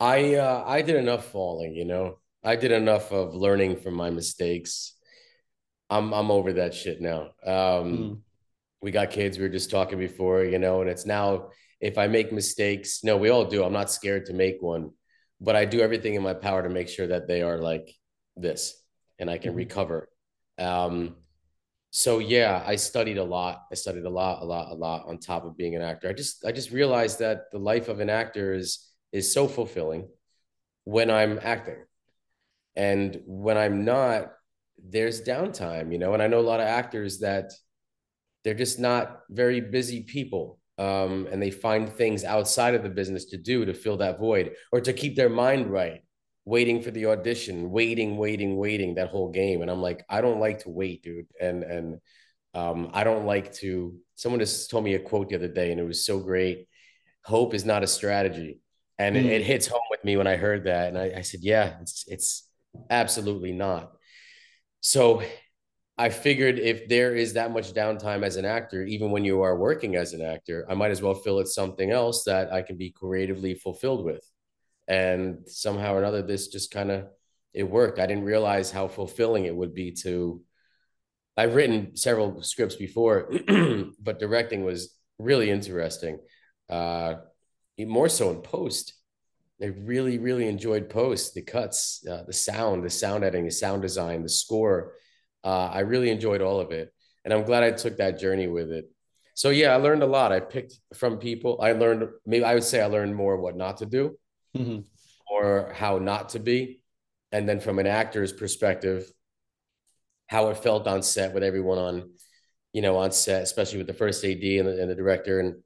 I 0.00 0.36
uh, 0.36 0.64
I 0.66 0.82
did 0.82 0.96
enough 0.96 1.26
falling, 1.26 1.74
you 1.74 1.84
know. 1.84 2.18
I 2.44 2.56
did 2.56 2.72
enough 2.72 3.12
of 3.12 3.34
learning 3.34 3.76
from 3.76 3.94
my 3.94 4.10
mistakes. 4.10 4.94
I'm 5.90 6.12
I'm 6.12 6.30
over 6.30 6.54
that 6.54 6.74
shit 6.74 7.00
now. 7.00 7.32
Um, 7.44 7.52
mm. 7.52 8.18
We 8.80 8.90
got 8.90 9.10
kids. 9.10 9.38
We 9.38 9.44
were 9.44 9.48
just 9.48 9.70
talking 9.70 9.98
before, 9.98 10.42
you 10.44 10.58
know, 10.58 10.80
and 10.80 10.90
it's 10.90 11.06
now 11.06 11.50
if 11.82 11.98
I 11.98 12.06
make 12.06 12.32
mistakes, 12.32 13.02
no, 13.02 13.16
we 13.16 13.28
all 13.28 13.44
do. 13.44 13.64
I'm 13.64 13.72
not 13.72 13.90
scared 13.90 14.26
to 14.26 14.32
make 14.32 14.62
one, 14.62 14.92
but 15.40 15.56
I 15.56 15.64
do 15.64 15.80
everything 15.80 16.14
in 16.14 16.22
my 16.22 16.32
power 16.32 16.62
to 16.62 16.68
make 16.68 16.88
sure 16.88 17.08
that 17.08 17.26
they 17.26 17.42
are 17.42 17.58
like 17.58 17.92
this 18.36 18.80
and 19.18 19.28
I 19.28 19.36
can 19.36 19.50
mm-hmm. 19.50 19.58
recover. 19.58 20.08
Um, 20.58 21.16
so 21.90 22.20
yeah, 22.20 22.62
I 22.64 22.76
studied 22.76 23.18
a 23.18 23.24
lot. 23.24 23.64
I 23.70 23.74
studied 23.74 24.04
a 24.04 24.10
lot, 24.10 24.42
a 24.42 24.44
lot, 24.44 24.70
a 24.70 24.74
lot 24.74 25.06
on 25.08 25.18
top 25.18 25.44
of 25.44 25.56
being 25.56 25.74
an 25.74 25.82
actor. 25.82 26.08
I 26.08 26.12
just 26.12 26.46
I 26.46 26.52
just 26.52 26.70
realized 26.70 27.18
that 27.18 27.50
the 27.50 27.58
life 27.58 27.88
of 27.88 28.00
an 28.00 28.08
actor 28.08 28.54
is 28.54 28.88
is 29.10 29.34
so 29.34 29.48
fulfilling 29.48 30.08
when 30.84 31.10
I'm 31.10 31.38
acting. 31.42 31.84
And 32.76 33.20
when 33.26 33.58
I'm 33.58 33.84
not, 33.84 34.32
there's 34.82 35.20
downtime, 35.20 35.92
you 35.92 35.98
know. 35.98 36.14
And 36.14 36.22
I 36.22 36.28
know 36.28 36.40
a 36.40 36.50
lot 36.52 36.60
of 36.60 36.66
actors 36.66 37.18
that 37.18 37.52
they're 38.44 38.54
just 38.54 38.78
not 38.78 39.20
very 39.28 39.60
busy 39.60 40.02
people. 40.04 40.58
Um, 40.78 41.28
and 41.30 41.40
they 41.40 41.50
find 41.50 41.88
things 41.88 42.24
outside 42.24 42.74
of 42.74 42.82
the 42.82 42.88
business 42.88 43.26
to 43.26 43.36
do 43.36 43.64
to 43.64 43.74
fill 43.74 43.98
that 43.98 44.18
void 44.18 44.54
or 44.72 44.80
to 44.80 44.92
keep 44.92 45.16
their 45.16 45.28
mind 45.28 45.70
right 45.70 46.02
waiting 46.44 46.82
for 46.82 46.90
the 46.90 47.06
audition, 47.06 47.70
waiting, 47.70 48.16
waiting, 48.16 48.56
waiting 48.56 48.94
that 48.96 49.08
whole 49.08 49.30
game. 49.30 49.62
And 49.62 49.70
I'm 49.70 49.80
like, 49.80 50.04
I 50.08 50.20
don't 50.20 50.40
like 50.40 50.60
to 50.60 50.70
wait, 50.70 51.02
dude. 51.02 51.26
And 51.40 51.62
and 51.62 52.00
um, 52.54 52.90
I 52.92 53.04
don't 53.04 53.26
like 53.26 53.52
to. 53.54 53.94
Someone 54.14 54.40
just 54.40 54.70
told 54.70 54.84
me 54.84 54.94
a 54.94 54.98
quote 54.98 55.28
the 55.28 55.36
other 55.36 55.48
day, 55.48 55.70
and 55.70 55.80
it 55.80 55.84
was 55.86 56.04
so 56.04 56.20
great. 56.20 56.68
Hope 57.24 57.54
is 57.54 57.64
not 57.64 57.82
a 57.82 57.86
strategy, 57.86 58.60
and 58.98 59.16
mm. 59.16 59.20
it, 59.20 59.26
it, 59.26 59.42
hits 59.42 59.66
home 59.66 59.80
with 59.90 60.04
me 60.04 60.16
when 60.16 60.26
I 60.26 60.36
heard 60.36 60.64
that. 60.64 60.88
And 60.88 60.98
I, 60.98 61.12
I 61.18 61.20
said, 61.22 61.40
yeah, 61.42 61.76
it's 61.80 62.04
it's 62.08 62.48
absolutely 62.90 63.52
not. 63.52 63.92
So 64.80 65.22
I 66.02 66.08
figured 66.08 66.58
if 66.58 66.88
there 66.88 67.14
is 67.14 67.34
that 67.34 67.52
much 67.52 67.74
downtime 67.74 68.24
as 68.24 68.34
an 68.34 68.44
actor, 68.44 68.82
even 68.82 69.12
when 69.12 69.24
you 69.24 69.42
are 69.42 69.56
working 69.56 69.94
as 69.94 70.14
an 70.14 70.20
actor, 70.20 70.66
I 70.68 70.74
might 70.74 70.90
as 70.90 71.00
well 71.00 71.14
fill 71.14 71.38
it 71.38 71.46
something 71.46 71.92
else 71.92 72.24
that 72.24 72.52
I 72.52 72.62
can 72.62 72.76
be 72.76 72.90
creatively 72.90 73.54
fulfilled 73.54 74.04
with. 74.04 74.28
And 74.88 75.46
somehow 75.46 75.94
or 75.94 75.98
another 75.98 76.20
this 76.20 76.48
just 76.48 76.72
kind 76.72 76.90
of 76.90 77.06
it 77.54 77.62
worked. 77.62 78.00
I 78.00 78.06
didn't 78.06 78.24
realize 78.24 78.72
how 78.72 78.88
fulfilling 78.88 79.44
it 79.44 79.54
would 79.54 79.74
be 79.74 79.92
to 80.02 80.42
i've 81.36 81.54
written 81.54 81.96
several 81.96 82.42
scripts 82.42 82.74
before 82.76 83.32
but 84.00 84.18
directing 84.18 84.64
was 84.64 84.96
really 85.18 85.50
interesting. 85.50 86.18
Uh 86.68 87.14
more 87.78 88.08
so 88.08 88.30
in 88.30 88.42
post. 88.42 88.94
I 89.62 89.66
really 89.66 90.18
really 90.18 90.48
enjoyed 90.48 90.90
post 90.90 91.34
the 91.34 91.42
cuts 91.42 92.04
uh, 92.10 92.24
the 92.26 92.32
sound 92.32 92.82
the 92.82 92.90
sound 92.90 93.22
editing 93.22 93.44
the 93.44 93.52
sound 93.52 93.82
design 93.82 94.24
the 94.24 94.28
score 94.28 94.94
uh, 95.44 95.68
i 95.72 95.80
really 95.80 96.10
enjoyed 96.10 96.40
all 96.40 96.60
of 96.60 96.70
it 96.72 96.92
and 97.24 97.32
i'm 97.32 97.44
glad 97.44 97.62
i 97.62 97.70
took 97.70 97.96
that 97.96 98.18
journey 98.18 98.46
with 98.46 98.70
it 98.70 98.90
so 99.34 99.50
yeah 99.50 99.72
i 99.72 99.76
learned 99.76 100.02
a 100.02 100.06
lot 100.06 100.32
i 100.32 100.40
picked 100.40 100.74
from 100.94 101.18
people 101.18 101.58
i 101.62 101.72
learned 101.72 102.08
maybe 102.26 102.44
i 102.44 102.54
would 102.54 102.64
say 102.64 102.80
i 102.80 102.86
learned 102.86 103.14
more 103.14 103.36
what 103.36 103.56
not 103.56 103.78
to 103.78 103.86
do 103.86 104.16
mm-hmm. 104.56 104.80
or 105.30 105.72
how 105.74 105.98
not 105.98 106.30
to 106.30 106.38
be. 106.38 106.80
And 107.30 107.48
then 107.48 107.60
from 107.60 107.78
an 107.78 107.86
actor's 107.86 108.32
perspective, 108.32 109.10
how 110.26 110.48
it 110.48 110.58
felt 110.58 110.86
on 110.86 111.02
set 111.02 111.34
with 111.34 111.42
everyone 111.42 111.78
on, 111.78 112.10
you 112.72 112.82
know, 112.82 112.98
on 112.98 113.12
set, 113.12 113.42
especially 113.42 113.78
with 113.78 113.86
the 113.86 113.94
first 113.94 114.24
AD 114.24 114.42
and 114.42 114.68
the, 114.68 114.80
and 114.80 114.90
the 114.90 114.94
director, 114.94 115.40
and 115.40 115.56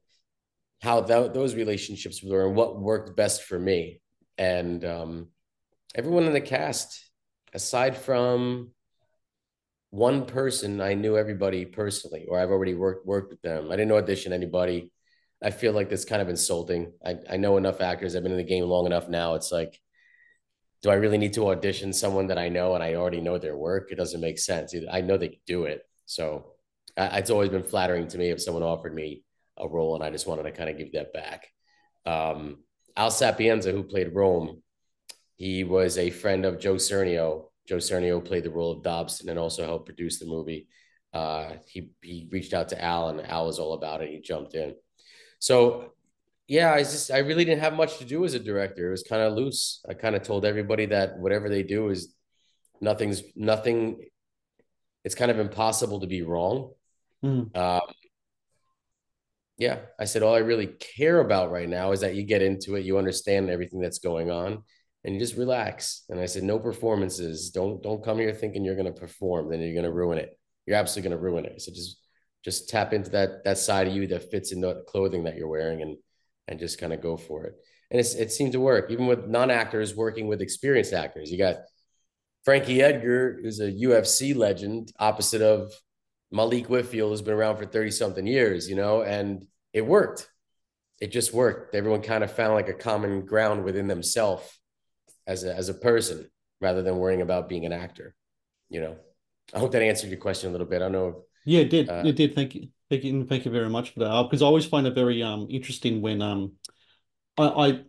how 0.81 1.01
that, 1.01 1.33
those 1.33 1.55
relationships 1.55 2.23
were 2.23 2.47
and 2.47 2.55
what 2.55 2.79
worked 2.79 3.15
best 3.15 3.43
for 3.43 3.59
me. 3.59 4.01
And 4.37 4.83
um, 4.85 5.27
everyone 5.95 6.25
in 6.25 6.33
the 6.33 6.41
cast, 6.41 7.01
aside 7.53 7.97
from 7.97 8.71
one 9.89 10.25
person, 10.25 10.81
I 10.81 10.93
knew 10.93 11.17
everybody 11.17 11.65
personally, 11.65 12.25
or 12.27 12.39
I've 12.39 12.49
already 12.49 12.73
worked 12.73 13.05
worked 13.05 13.31
with 13.31 13.41
them. 13.41 13.71
I 13.71 13.75
didn't 13.75 13.93
audition 13.93 14.33
anybody. 14.33 14.91
I 15.41 15.51
feel 15.51 15.73
like 15.73 15.89
that's 15.89 16.05
kind 16.05 16.21
of 16.21 16.29
insulting. 16.29 16.93
I, 17.05 17.17
I 17.29 17.37
know 17.37 17.57
enough 17.57 17.79
actors. 17.79 18.15
I've 18.15 18.23
been 18.23 18.31
in 18.31 18.37
the 18.37 18.43
game 18.43 18.63
long 18.65 18.85
enough 18.85 19.07
now. 19.07 19.35
It's 19.35 19.51
like, 19.51 19.79
do 20.81 20.89
I 20.89 20.95
really 20.95 21.17
need 21.17 21.33
to 21.33 21.49
audition 21.49 21.93
someone 21.93 22.27
that 22.27 22.37
I 22.37 22.49
know 22.49 22.73
and 22.73 22.83
I 22.83 22.95
already 22.95 23.21
know 23.21 23.37
their 23.37 23.55
work? 23.55 23.91
It 23.91 23.95
doesn't 23.95 24.21
make 24.21 24.39
sense. 24.39 24.73
I 24.91 25.01
know 25.01 25.17
they 25.17 25.29
can 25.29 25.39
do 25.45 25.65
it. 25.65 25.83
So 26.05 26.53
I, 26.97 27.19
it's 27.19 27.29
always 27.29 27.49
been 27.49 27.63
flattering 27.63 28.07
to 28.09 28.17
me 28.17 28.29
if 28.29 28.41
someone 28.41 28.63
offered 28.63 28.95
me 28.95 29.23
a 29.57 29.67
role 29.67 29.95
and 29.95 30.03
I 30.03 30.09
just 30.09 30.27
wanted 30.27 30.43
to 30.43 30.51
kind 30.51 30.69
of 30.69 30.77
give 30.77 30.93
that 30.93 31.13
back. 31.13 31.47
Um, 32.05 32.59
Al 32.95 33.11
Sapienza, 33.11 33.71
who 33.71 33.83
played 33.83 34.15
Rome, 34.15 34.61
he 35.35 35.63
was 35.63 35.97
a 35.97 36.09
friend 36.09 36.45
of 36.45 36.59
Joe 36.59 36.75
Cernio. 36.75 37.49
Joe 37.67 37.77
Cernio 37.77 38.23
played 38.23 38.43
the 38.43 38.49
role 38.51 38.71
of 38.71 38.83
Dobson 38.83 39.29
and 39.29 39.37
also 39.37 39.65
helped 39.65 39.85
produce 39.85 40.19
the 40.19 40.25
movie. 40.25 40.67
Uh, 41.13 41.53
he 41.67 41.91
he 42.01 42.27
reached 42.31 42.53
out 42.53 42.69
to 42.69 42.83
Al 42.83 43.09
and 43.09 43.21
Al 43.21 43.45
was 43.45 43.59
all 43.59 43.73
about 43.73 44.01
it. 44.01 44.09
He 44.09 44.19
jumped 44.19 44.55
in. 44.55 44.75
So 45.39 45.93
yeah, 46.47 46.73
I 46.73 46.79
just 46.79 47.11
I 47.11 47.19
really 47.19 47.45
didn't 47.45 47.61
have 47.61 47.73
much 47.73 47.97
to 47.97 48.05
do 48.05 48.23
as 48.23 48.33
a 48.33 48.39
director. 48.39 48.87
It 48.87 48.91
was 48.91 49.03
kind 49.03 49.21
of 49.21 49.33
loose. 49.33 49.83
I 49.87 49.93
kind 49.93 50.15
of 50.15 50.23
told 50.23 50.45
everybody 50.45 50.85
that 50.87 51.17
whatever 51.19 51.49
they 51.49 51.63
do 51.63 51.89
is 51.89 52.13
nothing's 52.79 53.21
nothing. 53.35 54.05
It's 55.03 55.15
kind 55.15 55.31
of 55.31 55.39
impossible 55.39 56.01
to 56.01 56.07
be 56.07 56.21
wrong. 56.21 56.71
Mm. 57.23 57.55
Um, 57.55 57.81
yeah, 59.57 59.79
I 59.99 60.05
said 60.05 60.23
all 60.23 60.35
I 60.35 60.39
really 60.39 60.67
care 60.67 61.19
about 61.19 61.51
right 61.51 61.67
now 61.67 61.91
is 61.91 62.01
that 62.01 62.15
you 62.15 62.23
get 62.23 62.41
into 62.41 62.75
it, 62.75 62.85
you 62.85 62.97
understand 62.97 63.49
everything 63.49 63.81
that's 63.81 63.99
going 63.99 64.29
on, 64.29 64.63
and 65.07 65.15
you 65.15 65.21
just 65.21 65.37
relax. 65.37 66.03
And 66.09 66.19
I 66.19 66.25
said 66.25 66.43
no 66.43 66.59
performances. 66.59 67.49
Don't 67.49 67.81
don't 67.81 68.03
come 68.03 68.19
here 68.19 68.33
thinking 68.33 68.65
you're 68.65 68.75
to 68.75 68.91
perform, 68.91 69.49
then 69.49 69.61
you're 69.61 69.81
to 69.81 69.91
ruin 69.91 70.17
it. 70.17 70.37
You're 70.65 70.75
absolutely 70.75 71.11
to 71.11 71.17
ruin 71.17 71.45
it. 71.45 71.61
So 71.61 71.71
just 71.71 71.97
just 72.43 72.67
tap 72.67 72.91
into 72.91 73.11
that 73.11 73.45
that 73.45 73.57
side 73.57 73.87
of 73.87 73.95
you 73.95 74.05
that 74.07 74.29
fits 74.29 74.51
in 74.51 74.59
the 74.59 74.83
clothing 74.85 75.23
that 75.23 75.37
you're 75.37 75.47
wearing 75.47 75.81
and 75.81 75.97
and 76.49 76.59
just 76.59 76.77
kind 76.77 76.91
of 76.91 77.01
go 77.01 77.15
for 77.15 77.45
it. 77.45 77.55
And 77.89 78.01
it's, 78.01 78.15
it 78.15 78.33
seemed 78.33 78.51
to 78.51 78.59
work, 78.59 78.91
even 78.91 79.07
with 79.07 79.27
non-actors 79.27 79.95
working 79.95 80.27
with 80.27 80.41
experienced 80.41 80.91
actors. 80.91 81.31
You 81.31 81.37
got 81.37 81.55
Frankie 82.43 82.81
Edgar, 82.81 83.39
who's 83.41 83.61
a 83.61 83.71
UFC 83.71 84.35
legend, 84.35 84.91
opposite 84.99 85.41
of 85.41 85.71
Malik 86.31 86.69
Whitfield, 86.69 87.11
who's 87.11 87.21
been 87.21 87.33
around 87.33 87.57
for 87.57 87.65
30 87.65 87.91
something 87.91 88.27
years, 88.27 88.69
you 88.69 88.75
know, 88.75 89.03
and 89.03 89.45
it 89.71 89.85
worked. 89.85 90.29
It 90.99 91.13
just 91.13 91.33
worked. 91.33 91.75
Everyone 91.75 92.01
kind 92.01 92.25
of 92.25 92.31
found 92.31 92.55
like 92.55 92.67
a 92.67 92.73
common 92.73 93.25
ground 93.25 93.63
within 93.63 93.87
themselves 93.87 94.56
as 95.27 95.43
a, 95.43 95.53
as 95.53 95.69
a 95.69 95.73
person 95.73 96.29
rather 96.61 96.81
than 96.81 96.97
worrying 96.97 97.21
about 97.21 97.49
being 97.49 97.65
an 97.65 97.73
actor, 97.73 98.15
you 98.69 98.81
know. 98.81 98.95
I 99.53 99.59
hope 99.59 99.71
that 99.73 99.81
answered 99.81 100.09
your 100.09 100.19
question 100.19 100.49
a 100.49 100.51
little 100.51 100.67
bit. 100.67 100.77
I 100.77 100.85
don't 100.85 100.91
know 100.91 101.23
yeah, 101.47 101.61
it 101.61 101.69
did. 101.69 101.89
Uh, 101.89 102.03
it 102.05 102.17
did. 102.17 102.35
Thank 102.35 102.55
you. 102.55 102.67
Thank 102.89 103.05
you. 103.05 103.25
Thank 103.25 103.45
you 103.45 103.51
very 103.51 103.69
much 103.69 103.91
for 103.91 104.01
that. 104.01 104.23
Because 104.23 104.41
uh, 104.41 104.45
I 104.45 104.47
always 104.47 104.65
find 104.65 104.85
it 104.85 104.93
very 104.93 105.23
um 105.23 105.47
interesting 105.49 106.01
when 106.01 106.21
um 106.21 106.53
I 107.37 107.83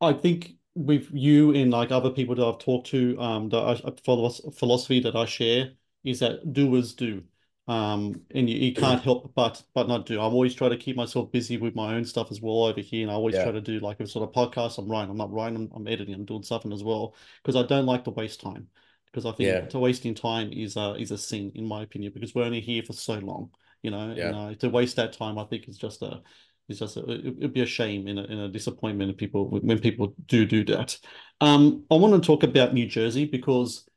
I, 0.00 0.08
I 0.08 0.12
think 0.14 0.52
with 0.74 1.10
you 1.12 1.54
and 1.54 1.70
like 1.70 1.90
other 1.92 2.08
people 2.08 2.34
that 2.36 2.46
I've 2.46 2.58
talked 2.58 2.86
to 2.88 3.20
um 3.20 3.50
that 3.50 3.58
I, 3.58 4.50
philosophy 4.50 5.00
that 5.00 5.14
I 5.14 5.26
share 5.26 5.72
is 6.04 6.20
that 6.20 6.54
doers 6.54 6.94
do. 6.94 7.24
Um, 7.66 8.20
and 8.34 8.48
you, 8.48 8.56
you 8.56 8.74
can't 8.74 9.02
help 9.02 9.32
but 9.34 9.62
but 9.74 9.88
not 9.88 10.04
do. 10.04 10.20
I'm 10.20 10.34
always 10.34 10.54
trying 10.54 10.72
to 10.72 10.76
keep 10.76 10.96
myself 10.96 11.32
busy 11.32 11.56
with 11.56 11.74
my 11.74 11.94
own 11.94 12.04
stuff 12.04 12.30
as 12.30 12.40
well 12.40 12.64
over 12.64 12.80
here, 12.80 13.02
and 13.02 13.10
I 13.10 13.14
always 13.14 13.34
yeah. 13.34 13.44
try 13.44 13.52
to 13.52 13.60
do 13.60 13.80
like 13.80 14.00
a 14.00 14.06
sort 14.06 14.28
of 14.28 14.34
podcast. 14.34 14.78
I'm 14.78 14.90
writing, 14.90 15.10
I'm 15.10 15.16
not 15.16 15.32
writing, 15.32 15.56
I'm, 15.56 15.70
I'm 15.74 15.88
editing, 15.88 16.14
I'm 16.14 16.26
doing 16.26 16.42
something 16.42 16.72
as 16.72 16.84
well 16.84 17.14
because 17.42 17.56
I 17.56 17.66
don't 17.66 17.86
like 17.86 18.04
to 18.04 18.10
waste 18.10 18.42
time 18.42 18.68
because 19.06 19.24
I 19.24 19.34
think 19.34 19.48
yeah. 19.48 19.60
to 19.60 19.78
wasting 19.78 20.14
time 20.14 20.52
is 20.52 20.76
a 20.76 20.94
is 20.94 21.10
a 21.10 21.18
sin 21.18 21.52
in 21.54 21.66
my 21.66 21.82
opinion 21.82 22.12
because 22.12 22.34
we're 22.34 22.44
only 22.44 22.60
here 22.60 22.82
for 22.82 22.92
so 22.92 23.14
long. 23.14 23.50
You 23.80 23.90
know, 23.90 24.14
yeah. 24.14 24.26
you 24.26 24.32
know 24.32 24.54
to 24.54 24.68
waste 24.68 24.96
that 24.96 25.14
time, 25.14 25.38
I 25.38 25.44
think 25.44 25.68
is 25.68 25.78
just 25.78 26.02
a 26.02 26.20
it's 26.68 26.78
just 26.78 26.96
a, 26.96 27.10
it, 27.10 27.38
would 27.38 27.54
be 27.54 27.62
a 27.62 27.66
shame 27.66 28.06
and 28.08 28.18
a, 28.18 28.24
and 28.24 28.40
a 28.40 28.48
disappointment 28.48 29.10
if 29.10 29.16
people 29.16 29.48
when 29.48 29.78
people 29.78 30.14
do 30.26 30.44
do 30.44 30.64
that. 30.64 30.98
Um, 31.40 31.84
I 31.90 31.94
want 31.94 32.14
to 32.14 32.26
talk 32.26 32.42
about 32.42 32.74
New 32.74 32.86
Jersey 32.86 33.24
because 33.24 33.88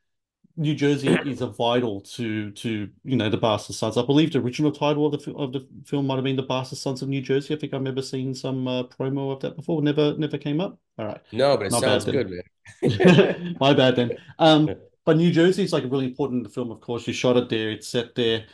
New 0.58 0.76
Jersey 0.76 1.08
is 1.26 1.42
a 1.42 1.48
vital 1.48 2.02
to 2.02 2.52
to 2.52 2.90
you 3.04 3.16
know 3.16 3.30
the 3.30 3.38
Bastard 3.38 3.76
Sons. 3.76 3.98
I 3.98 4.06
believe 4.06 4.34
the 4.34 4.40
original 4.40 4.72
title 4.72 5.06
of 5.06 5.24
the 5.24 5.34
of 5.34 5.54
the 5.54 5.68
film 5.86 6.08
might 6.08 6.16
have 6.16 6.24
been 6.24 6.36
the 6.36 6.44
Bastard 6.44 6.80
Sons 6.80 7.02
of 7.02 7.10
New 7.10 7.22
Jersey. 7.22 7.54
I 7.54 7.58
think 7.58 7.74
I've 7.74 7.82
never 7.82 8.02
seen 8.02 8.34
some 8.34 8.68
uh, 8.68 8.84
promo 8.84 9.32
of 9.32 9.40
that 9.42 9.56
before. 9.56 9.82
Never 9.82 10.18
never 10.18 10.38
came 10.38 10.60
up. 10.60 10.80
All 10.98 11.06
right. 11.06 11.22
No, 11.32 11.56
but 11.56 11.68
it 11.68 11.74
sounds 11.74 12.06
good, 12.06 12.30
man. 12.30 13.56
My 13.60 13.74
bad 13.74 13.96
then. 13.96 14.18
Um, 14.40 14.70
but 15.06 15.16
New 15.16 15.32
Jersey 15.32 15.64
is 15.64 15.72
like 15.72 15.86
a 15.86 15.88
really 15.88 16.06
important 16.06 16.40
in 16.40 16.44
the 16.44 16.50
film, 16.50 16.72
of 16.72 16.82
course. 16.82 17.08
You 17.08 17.14
shot 17.14 17.38
it 17.38 17.48
there, 17.48 17.72
it's 17.72 17.88
set 17.88 18.16
there. 18.16 18.46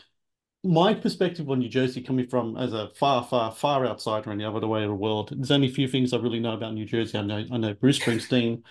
My 0.65 0.93
perspective 0.93 1.49
on 1.49 1.59
New 1.59 1.67
Jersey, 1.67 2.01
coming 2.01 2.27
from 2.27 2.55
as 2.55 2.73
a 2.73 2.89
far, 2.95 3.23
far, 3.23 3.51
far 3.51 3.85
outsider 3.85 4.31
in 4.31 4.37
the 4.37 4.45
other 4.45 4.67
way 4.67 4.83
of 4.83 4.89
the 4.89 4.95
world, 4.95 5.33
there's 5.35 5.51
only 5.51 5.67
a 5.67 5.73
few 5.73 5.89
things 5.89 6.13
I 6.13 6.17
really 6.17 6.39
know 6.39 6.53
about 6.53 6.73
New 6.73 6.85
Jersey. 6.85 7.17
I 7.17 7.21
know, 7.23 7.43
I 7.51 7.57
know 7.57 7.73
Bruce 7.73 7.99
Springsteen. 7.99 8.61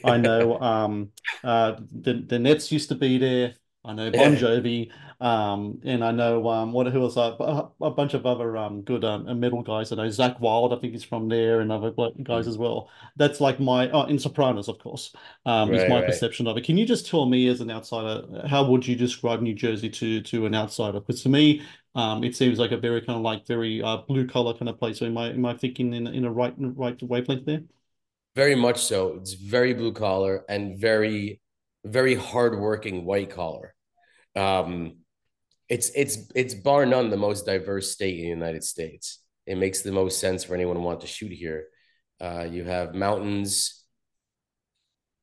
I 0.04 0.18
know 0.18 0.58
um, 0.60 1.10
uh, 1.44 1.76
the 1.90 2.14
the 2.26 2.38
Nets 2.38 2.72
used 2.72 2.88
to 2.90 2.94
be 2.94 3.18
there. 3.18 3.54
I 3.84 3.94
know 3.94 4.12
Bon 4.12 4.36
Jovi, 4.36 4.92
um, 5.20 5.80
and 5.84 6.04
I 6.04 6.12
know 6.12 6.48
um, 6.48 6.72
what 6.72 6.86
who 6.86 7.00
was 7.00 7.16
a, 7.16 7.68
a 7.80 7.90
bunch 7.90 8.14
of 8.14 8.26
other 8.26 8.56
um, 8.56 8.82
good 8.82 9.04
um, 9.04 9.40
metal 9.40 9.62
guys. 9.62 9.90
I 9.90 9.96
know 9.96 10.06
Zakk 10.06 10.38
Wylde, 10.38 10.72
I 10.72 10.76
think 10.80 10.92
he's 10.92 11.02
from 11.02 11.28
there, 11.28 11.60
and 11.60 11.72
other 11.72 11.92
guys 12.22 12.46
as 12.46 12.56
well. 12.56 12.90
That's 13.16 13.40
like 13.40 13.58
my 13.58 13.90
oh, 13.90 14.04
in 14.04 14.20
Sopranos, 14.20 14.68
of 14.68 14.78
course, 14.78 15.12
um, 15.46 15.70
right, 15.70 15.80
is 15.80 15.84
my 15.84 15.96
right. 15.96 16.06
perception 16.06 16.46
of 16.46 16.56
it. 16.56 16.64
Can 16.64 16.78
you 16.78 16.86
just 16.86 17.08
tell 17.08 17.26
me, 17.26 17.48
as 17.48 17.60
an 17.60 17.70
outsider, 17.72 18.46
how 18.46 18.64
would 18.70 18.86
you 18.86 18.94
describe 18.94 19.40
New 19.42 19.54
Jersey 19.54 19.90
to 19.90 20.20
to 20.22 20.46
an 20.46 20.54
outsider? 20.54 21.00
Because 21.00 21.22
to 21.24 21.28
me, 21.28 21.62
Um, 21.94 22.24
it 22.24 22.34
seems 22.34 22.58
like 22.58 22.72
a 22.72 22.78
very 22.78 23.00
kind 23.02 23.16
of 23.18 23.22
like 23.22 23.46
very 23.46 23.82
uh, 23.82 23.98
blue 23.98 24.26
collar 24.26 24.54
kind 24.54 24.68
of 24.68 24.78
place. 24.78 24.98
So 24.98 25.06
am 25.06 25.18
I 25.18 25.28
am 25.30 25.44
I 25.44 25.54
thinking 25.56 25.92
in 25.92 26.06
in 26.06 26.24
a 26.24 26.32
right 26.32 26.54
right 26.56 27.02
wavelength 27.02 27.44
there? 27.46 27.62
Very 28.34 28.54
much 28.54 28.84
so. 28.84 29.16
It's 29.16 29.34
very 29.34 29.74
blue 29.74 29.92
collar 29.92 30.44
and 30.48 30.78
very 30.78 31.40
very 31.84 32.14
hardworking 32.14 33.04
white 33.04 33.30
collar. 33.30 33.74
Um, 34.36 34.98
it's 35.68 35.90
it's 35.94 36.18
it's 36.34 36.54
bar 36.54 36.86
none 36.86 37.10
the 37.10 37.16
most 37.16 37.46
diverse 37.46 37.92
state 37.92 38.18
in 38.18 38.24
the 38.24 38.28
United 38.28 38.64
States. 38.64 39.18
It 39.46 39.58
makes 39.58 39.82
the 39.82 39.92
most 39.92 40.20
sense 40.20 40.44
for 40.44 40.54
anyone 40.54 40.76
to 40.76 40.82
want 40.82 41.00
to 41.00 41.06
shoot 41.06 41.32
here. 41.32 41.66
Uh, 42.20 42.46
you 42.48 42.64
have 42.64 42.94
mountains, 42.94 43.84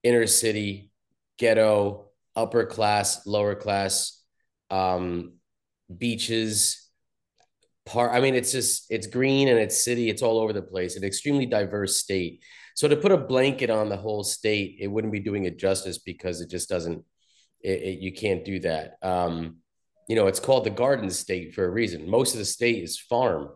inner 0.03 0.27
city, 0.27 0.91
ghetto, 1.37 2.09
upper 2.35 2.65
class, 2.65 3.25
lower 3.25 3.55
class, 3.55 4.21
um, 4.69 5.33
beaches, 5.95 6.88
park. 7.89 8.11
I 8.13 8.19
mean, 8.19 8.35
it's 8.35 8.51
just 8.51 8.85
it's 8.89 9.07
green 9.07 9.47
and 9.47 9.59
it's 9.59 9.83
city. 9.83 10.09
It's 10.09 10.21
all 10.21 10.39
over 10.39 10.53
the 10.53 10.61
place. 10.61 10.95
An 10.95 11.03
extremely 11.03 11.45
diverse 11.45 11.97
state. 11.97 12.43
So 12.75 12.87
to 12.87 12.95
put 12.95 13.11
a 13.11 13.17
blanket 13.17 13.69
on 13.69 13.89
the 13.89 13.97
whole 13.97 14.23
state, 14.23 14.77
it 14.79 14.87
wouldn't 14.87 15.11
be 15.11 15.19
doing 15.19 15.45
it 15.45 15.57
justice 15.57 15.97
because 15.97 16.39
it 16.39 16.49
just 16.49 16.69
doesn't. 16.69 17.03
It, 17.61 17.81
it, 17.81 17.99
you 17.99 18.13
can't 18.13 18.45
do 18.45 18.59
that. 18.59 18.93
Um, 19.01 19.57
you 20.07 20.15
know, 20.15 20.27
it's 20.27 20.39
called 20.39 20.63
the 20.63 20.69
Garden 20.69 21.09
State 21.09 21.53
for 21.53 21.65
a 21.65 21.69
reason. 21.69 22.09
Most 22.09 22.33
of 22.33 22.39
the 22.39 22.45
state 22.45 22.83
is 22.83 22.97
farm. 22.97 23.49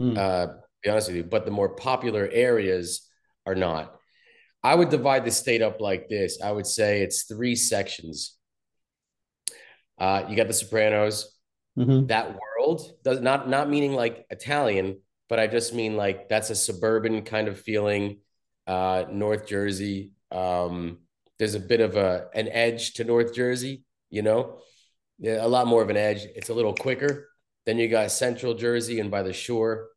Mm. 0.00 0.18
Uh, 0.18 0.52
be 0.82 0.90
honest 0.90 1.08
with 1.08 1.16
you, 1.16 1.24
but 1.24 1.46
the 1.46 1.50
more 1.50 1.70
popular 1.70 2.28
areas 2.30 3.08
are 3.46 3.54
not. 3.54 3.96
I 4.62 4.74
would 4.74 4.90
divide 4.90 5.24
the 5.24 5.30
state 5.30 5.62
up 5.62 5.80
like 5.80 6.08
this. 6.08 6.40
I 6.42 6.52
would 6.52 6.66
say 6.66 7.00
it's 7.00 7.22
three 7.22 7.54
sections. 7.56 8.36
Uh, 9.98 10.24
you 10.28 10.36
got 10.36 10.48
the 10.48 10.52
Sopranos, 10.52 11.35
mm-hmm. 11.76 12.06
that 12.06 12.34
world 12.34 12.82
does 13.04 13.20
not 13.20 13.48
not 13.48 13.68
meaning 13.68 13.94
like 13.94 14.26
Italian, 14.30 15.00
but 15.28 15.38
I 15.38 15.46
just 15.46 15.74
mean 15.74 15.96
like 15.96 16.28
that's 16.28 16.50
a 16.50 16.54
suburban 16.54 17.22
kind 17.22 17.48
of 17.48 17.60
feeling. 17.60 18.18
Uh, 18.66 19.04
North 19.10 19.46
Jersey. 19.46 20.10
Um, 20.32 20.98
there's 21.38 21.54
a 21.54 21.60
bit 21.60 21.80
of 21.80 21.96
a 21.96 22.26
an 22.34 22.48
edge 22.48 22.94
to 22.94 23.04
North 23.04 23.34
Jersey, 23.34 23.84
you 24.10 24.22
know, 24.22 24.58
yeah, 25.18 25.44
a 25.44 25.48
lot 25.48 25.66
more 25.66 25.82
of 25.82 25.90
an 25.90 25.96
edge. 25.96 26.26
It's 26.34 26.48
a 26.48 26.54
little 26.54 26.74
quicker. 26.74 27.28
Then 27.64 27.78
you 27.78 27.88
got 27.88 28.10
Central 28.10 28.54
Jersey 28.54 29.00
and 29.00 29.10
by 29.10 29.22
the 29.22 29.32
shore. 29.32 29.88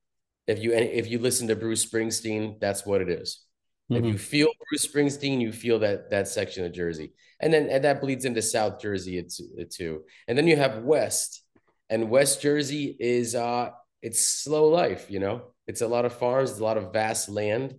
If 0.48 0.64
you 0.64 0.74
if 0.74 1.10
you 1.10 1.20
listen 1.20 1.48
to 1.50 1.56
Bruce 1.56 1.86
Springsteen, 1.86 2.60
that's 2.60 2.86
what 2.86 3.02
it 3.02 3.10
is. 3.10 3.44
Mm-hmm. 3.92 4.06
If 4.06 4.12
you 4.12 4.18
feel 4.18 4.50
Bruce 4.70 4.88
Springsteen, 4.88 5.42
you 5.42 5.52
feel 5.52 5.80
that 5.80 6.10
that 6.10 6.28
section 6.28 6.66
of 6.66 6.74
Jersey, 6.74 7.14
and 7.40 7.54
then 7.54 7.70
and 7.70 7.84
that 7.84 8.02
bleeds 8.02 8.26
into 8.26 8.42
South 8.42 8.82
Jersey 8.82 9.24
too. 9.70 10.04
And 10.28 10.38
then 10.38 10.48
you 10.48 10.56
have 10.56 10.84
West, 10.84 11.44
and 11.90 12.10
West 12.10 12.42
Jersey 12.42 12.96
is 13.00 13.36
uh 13.36 13.72
it's 14.02 14.26
slow 14.26 14.70
life. 14.70 15.08
You 15.10 15.20
know, 15.20 15.42
it's 15.68 15.82
a 15.82 15.88
lot 15.88 16.06
of 16.06 16.14
farms, 16.14 16.52
it's 16.52 16.60
a 16.60 16.64
lot 16.64 16.78
of 16.78 16.94
vast 16.94 17.30
land. 17.30 17.76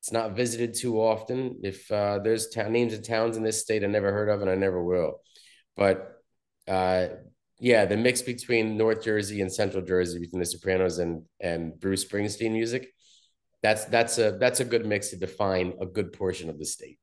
It's 0.00 0.12
not 0.12 0.36
visited 0.36 0.74
too 0.74 1.00
often. 1.00 1.60
If 1.64 1.90
uh, 1.90 2.20
there's 2.20 2.54
names 2.56 2.94
of 2.94 3.04
towns 3.04 3.36
in 3.36 3.42
this 3.42 3.60
state 3.60 3.82
I 3.82 3.88
never 3.88 4.12
heard 4.12 4.28
of, 4.28 4.42
and 4.42 4.50
I 4.50 4.54
never 4.54 4.82
will, 4.82 5.20
but 5.76 6.22
uh, 6.68 7.08
yeah, 7.60 7.86
the 7.86 7.96
mix 7.96 8.22
between 8.22 8.76
North 8.76 9.02
Jersey 9.02 9.40
and 9.40 9.52
Central 9.52 9.82
Jersey, 9.82 10.20
between 10.20 10.40
The 10.40 10.46
Sopranos 10.46 10.98
and 10.98 11.22
and 11.40 11.78
Bruce 11.80 12.04
Springsteen 12.04 12.52
music, 12.52 12.92
that's 13.62 13.86
that's 13.86 14.18
a 14.18 14.36
that's 14.38 14.60
a 14.60 14.64
good 14.64 14.86
mix 14.86 15.08
to 15.08 15.16
define 15.16 15.74
a 15.80 15.86
good 15.86 16.12
portion 16.12 16.50
of 16.50 16.58
the 16.58 16.64
state. 16.64 16.98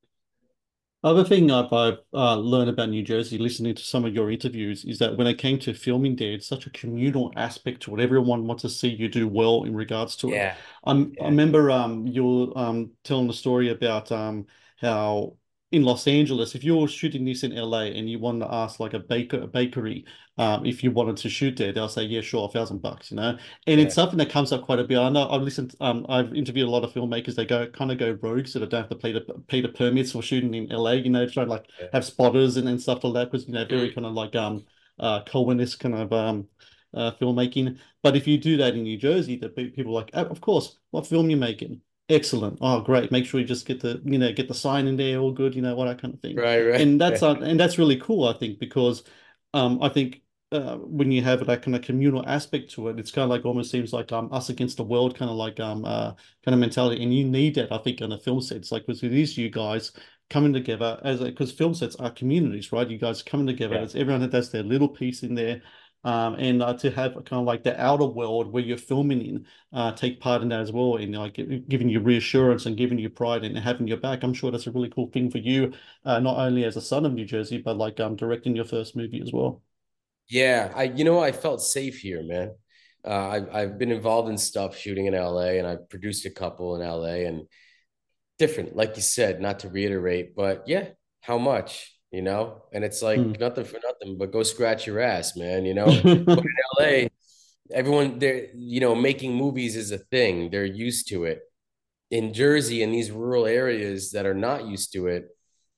Other 1.06 1.24
thing 1.24 1.52
I've, 1.52 1.72
I've 1.72 2.00
uh, 2.16 2.36
learned 2.36 2.72
about 2.72 2.90
New 2.90 3.04
Jersey, 3.04 3.38
listening 3.38 3.76
to 3.76 3.84
some 3.84 4.06
of 4.06 4.16
your 4.16 4.32
interviews, 4.32 4.84
is 4.86 4.98
that 4.98 5.16
when 5.18 5.28
it 5.28 5.38
came 5.38 5.60
to 5.60 5.76
filming 5.76 6.16
there, 6.16 6.32
it's 6.32 6.48
such 6.48 6.66
a 6.66 6.72
communal 6.72 7.32
aspect 7.36 7.84
to 7.84 7.96
it. 7.96 8.02
Everyone 8.02 8.48
wants 8.48 8.64
to 8.64 8.70
see 8.70 8.88
you 8.88 9.08
do 9.08 9.28
well 9.28 9.66
in 9.66 9.76
regards 9.76 10.16
to 10.16 10.30
yeah. 10.30 10.54
it. 10.54 10.58
I'm, 10.84 11.14
yeah. 11.16 11.26
I 11.26 11.28
remember 11.28 11.70
um, 11.70 12.08
you 12.08 12.26
were 12.26 12.58
um, 12.58 12.90
telling 13.04 13.28
the 13.28 13.34
story 13.34 13.70
about 13.70 14.12
um, 14.12 14.48
how 14.82 15.38
in 15.76 15.84
Los 15.84 16.08
Angeles, 16.08 16.56
if 16.56 16.64
you're 16.64 16.88
shooting 16.88 17.26
this 17.26 17.44
in 17.44 17.54
LA 17.54 17.82
and 17.98 18.10
you 18.10 18.18
want 18.18 18.40
to 18.40 18.50
ask 18.50 18.80
like 18.80 18.94
a 18.94 19.00
baker 19.00 19.42
a 19.42 19.48
bakery 19.48 20.06
um, 20.38 20.66
if 20.66 20.84
you 20.86 20.92
wanted 20.92 21.18
to 21.18 21.30
shoot 21.30 21.58
there, 21.58 21.74
they'll 21.74 21.90
say, 21.90 22.04
yeah, 22.04 22.22
sure, 22.22 22.48
a 22.48 22.52
thousand 22.52 22.82
bucks, 22.82 23.12
you 23.12 23.18
know. 23.18 23.38
And 23.68 23.80
yeah. 23.80 23.86
it's 23.86 23.96
something 23.96 24.18
that 24.20 24.30
comes 24.30 24.54
up 24.54 24.62
quite 24.62 24.80
a 24.80 24.86
bit. 24.86 24.98
I 24.98 25.10
know 25.10 25.30
I've 25.30 25.42
listened, 25.42 25.76
um, 25.82 26.06
I've 26.08 26.34
interviewed 26.34 26.68
a 26.68 26.72
lot 26.72 26.86
of 26.86 26.94
filmmakers. 26.94 27.36
They 27.36 27.46
go 27.46 27.68
kind 27.68 27.92
of 27.92 27.98
go 27.98 28.18
rogue, 28.22 28.48
so 28.48 28.60
they 28.60 28.68
don't 28.68 28.84
have 28.84 28.90
to 28.90 28.96
pay 28.96 29.12
the 29.12 29.22
pay 29.48 29.60
the 29.60 29.68
permits 29.68 30.14
for 30.14 30.22
shooting 30.22 30.54
in 30.54 30.70
LA. 30.70 30.92
You 30.92 31.10
know, 31.10 31.28
try 31.28 31.44
to 31.44 31.50
like 31.50 31.66
yeah. 31.78 31.88
have 31.92 32.06
spotters 32.06 32.56
and, 32.56 32.70
and 32.70 32.82
stuff 32.82 33.04
like 33.04 33.14
that 33.16 33.32
because 33.32 33.46
you 33.46 33.54
know 33.54 33.66
very 33.66 33.90
mm. 33.90 33.96
kind 33.96 34.08
of 34.08 34.14
like 34.14 34.36
um 34.36 34.64
uh 34.98 35.24
Cohenist 35.26 35.82
kind 35.82 35.96
of 35.96 36.14
um 36.14 36.48
uh, 36.94 37.12
filmmaking. 37.20 37.78
But 38.02 38.16
if 38.16 38.28
you 38.28 38.38
do 38.38 38.56
that 38.58 38.76
in 38.76 38.84
New 38.84 38.98
Jersey, 38.98 39.36
the 39.36 39.50
people 39.50 39.92
are 39.92 40.02
like, 40.02 40.12
oh, 40.14 40.26
of 40.26 40.40
course, 40.40 40.78
what 40.92 41.06
film 41.06 41.30
you 41.30 41.38
making? 41.38 41.82
Excellent. 42.08 42.60
Oh, 42.62 42.82
great. 42.82 43.12
Make 43.12 43.26
sure 43.26 43.40
you 43.40 43.48
just 43.48 43.66
get 43.66 43.82
the, 43.82 44.00
you 44.06 44.20
know, 44.20 44.32
get 44.32 44.48
the 44.48 44.54
sign 44.54 44.88
in 44.88 44.96
there, 44.96 45.18
all 45.18 45.32
good, 45.32 45.56
you 45.56 45.62
know, 45.62 45.76
what 45.76 45.86
that 45.86 46.02
kind 46.02 46.14
of 46.14 46.20
thing. 46.20 46.36
Right, 46.36 46.62
right. 46.62 46.80
And 46.80 47.02
that's 47.02 47.24
uh, 47.24 47.34
and 47.36 47.60
that's 47.60 47.80
really 47.80 48.00
cool, 48.00 48.28
I 48.28 48.34
think, 48.34 48.60
because 48.60 49.04
um, 49.54 49.82
I 49.82 49.90
think 49.90 50.22
uh, 50.52 50.78
when 50.78 51.12
you 51.12 51.24
have 51.24 51.46
that 51.46 51.64
kind 51.64 51.76
of 51.76 51.82
communal 51.82 52.24
aspect 52.28 52.72
to 52.74 52.90
it, 52.90 53.00
it's 53.00 53.12
kind 53.12 53.24
of 53.24 53.30
like 53.30 53.44
almost 53.44 53.72
seems 53.72 53.92
like 53.92 54.12
um 54.12 54.32
us 54.32 54.50
against 54.50 54.78
the 54.78 54.84
world, 54.84 55.18
kind 55.18 55.32
of 55.32 55.38
like 55.38 55.60
um 55.60 55.84
uh 55.84 56.14
kind 56.44 56.54
of 56.54 56.60
mentality, 56.60 57.02
and 57.02 57.12
you 57.12 57.26
need 57.26 57.56
that, 57.56 57.72
I 57.72 57.80
think, 57.80 58.02
on 58.02 58.12
a 58.12 58.20
film 58.20 58.40
set. 58.42 58.58
It's 58.58 58.72
like 58.72 58.86
because 58.86 59.02
it 59.02 59.14
is 59.14 59.36
you 59.36 59.50
guys 59.50 59.92
coming 60.30 60.54
together 60.54 61.00
as 61.04 61.22
because 61.22 61.52
film 61.52 61.74
sets 61.74 61.96
are 61.96 62.12
communities, 62.12 62.72
right? 62.72 62.90
You 62.90 63.00
guys 63.00 63.24
coming 63.24 63.48
together. 63.48 63.76
Yeah. 63.76 63.82
It's 63.82 63.96
everyone 63.96 64.22
that 64.22 64.32
does 64.32 64.52
their 64.52 64.64
little 64.64 64.90
piece 64.90 65.24
in 65.24 65.34
there 65.34 65.64
um, 66.06 66.36
and 66.36 66.62
uh, 66.62 66.74
to 66.76 66.92
have 66.92 67.14
kind 67.16 67.42
of 67.42 67.46
like 67.46 67.64
the 67.64 67.80
outer 67.82 68.06
world 68.06 68.54
where 68.54 68.64
you're 68.64 68.78
filming 68.78 69.22
in 69.26 69.46
uh, 69.74 69.92
take 69.92 70.22
part 70.22 70.42
in 70.42 70.50
that 70.50 70.62
as 70.62 70.72
well 70.72 70.96
and 70.98 71.14
like 71.16 71.36
giving 71.68 71.90
you 71.90 72.00
reassurance 72.00 72.66
and 72.68 72.78
giving 72.78 73.00
you 73.00 73.10
pride 73.10 73.44
and 73.44 73.58
having 73.58 73.88
your 73.88 73.98
back 73.98 74.24
i'm 74.24 74.34
sure 74.34 74.52
that's 74.52 74.68
a 74.68 74.72
really 74.72 74.90
cool 74.90 75.08
thing 75.08 75.30
for 75.30 75.40
you 75.40 75.74
uh, 76.06 76.20
not 76.20 76.38
only 76.38 76.64
as 76.64 76.78
a 76.78 76.82
son 76.82 77.06
of 77.06 77.14
new 77.14 77.26
jersey 77.26 77.58
but 77.58 77.76
like 77.76 78.00
um, 78.00 78.16
directing 78.16 78.56
your 78.56 78.66
first 78.66 78.96
movie 78.96 79.22
as 79.22 79.34
well. 79.34 79.62
Yeah 80.30 80.72
i 80.76 80.84
you 80.84 81.04
know 81.04 81.20
i 81.20 81.32
felt 81.32 81.62
safe 81.62 82.00
here 82.00 82.24
man. 82.24 82.56
Uh, 83.04 83.30
I've, 83.30 83.50
I've 83.56 83.78
been 83.78 83.92
involved 83.92 84.30
in 84.30 84.38
stuff 84.38 84.78
shooting 84.78 85.06
in 85.06 85.14
la 85.14 85.40
and 85.40 85.68
i've 85.68 85.90
produced 85.90 86.26
a 86.26 86.32
couple 86.32 86.76
in 86.76 86.88
la 86.88 87.04
and 87.04 87.48
different 88.38 88.76
like 88.76 88.96
you 88.96 89.02
said 89.02 89.40
not 89.42 89.60
to 89.60 89.70
reiterate 89.70 90.36
but 90.36 90.64
yeah 90.68 90.90
how 91.22 91.38
much 91.38 91.95
you 92.16 92.22
know? 92.22 92.62
And 92.72 92.86
it's 92.86 93.02
like 93.02 93.20
mm. 93.20 93.38
nothing 93.38 93.66
for 93.66 93.78
nothing, 93.84 94.18
but 94.18 94.32
go 94.32 94.42
scratch 94.42 94.88
your 94.88 95.02
ass, 95.02 95.36
man, 95.36 95.66
you 95.66 95.74
know? 95.74 95.88
in 95.88 96.26
LA, 96.80 97.10
everyone 97.74 98.20
there, 98.20 98.48
you 98.56 98.80
know, 98.80 98.96
making 98.96 99.36
movies 99.36 99.76
is 99.76 99.92
a 99.92 99.98
thing. 99.98 100.50
They're 100.50 100.64
used 100.64 101.10
to 101.10 101.26
it. 101.26 101.42
In 102.12 102.34
Jersey, 102.34 102.84
in 102.84 102.94
these 102.94 103.12
rural 103.12 103.46
areas 103.46 104.12
that 104.12 104.26
are 104.26 104.34
not 104.34 104.66
used 104.66 104.94
to 104.94 105.08
it, 105.08 105.28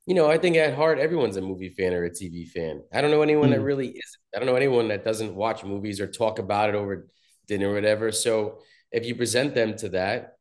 you 0.05 0.13
know, 0.13 0.29
I 0.29 0.37
think 0.37 0.57
at 0.57 0.75
heart, 0.75 0.99
everyone's 0.99 1.37
a 1.37 1.41
movie 1.41 1.69
fan 1.69 1.93
or 1.93 2.03
a 2.03 2.11
TV 2.11 2.47
fan. 2.47 2.83
I 2.93 3.01
don't 3.01 3.09
know 3.09 3.23
anyone 3.23 3.47
mm. 3.47 3.53
that 3.53 3.59
hmm. 3.59 3.65
really 3.65 3.89
is. 3.89 4.17
I 4.35 4.37
don't 4.37 4.47
know 4.47 4.55
anyone 4.55 4.89
that 4.89 5.03
doesn't 5.03 5.33
watch 5.33 5.63
movies 5.63 5.99
or 5.99 6.05
talk 6.05 6.37
about 6.37 6.69
it 6.69 6.75
over 6.75 7.07
dinner 7.47 7.71
or 7.71 7.73
whatever. 7.73 8.11
So 8.11 8.59
if 8.91 9.07
you 9.07 9.15
present 9.15 9.55
them 9.55 9.75
to 9.77 9.89
that, 9.89 10.35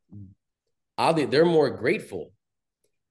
oddly, 0.99 1.25
they're 1.25 1.47
more 1.47 1.71
grateful, 1.71 2.33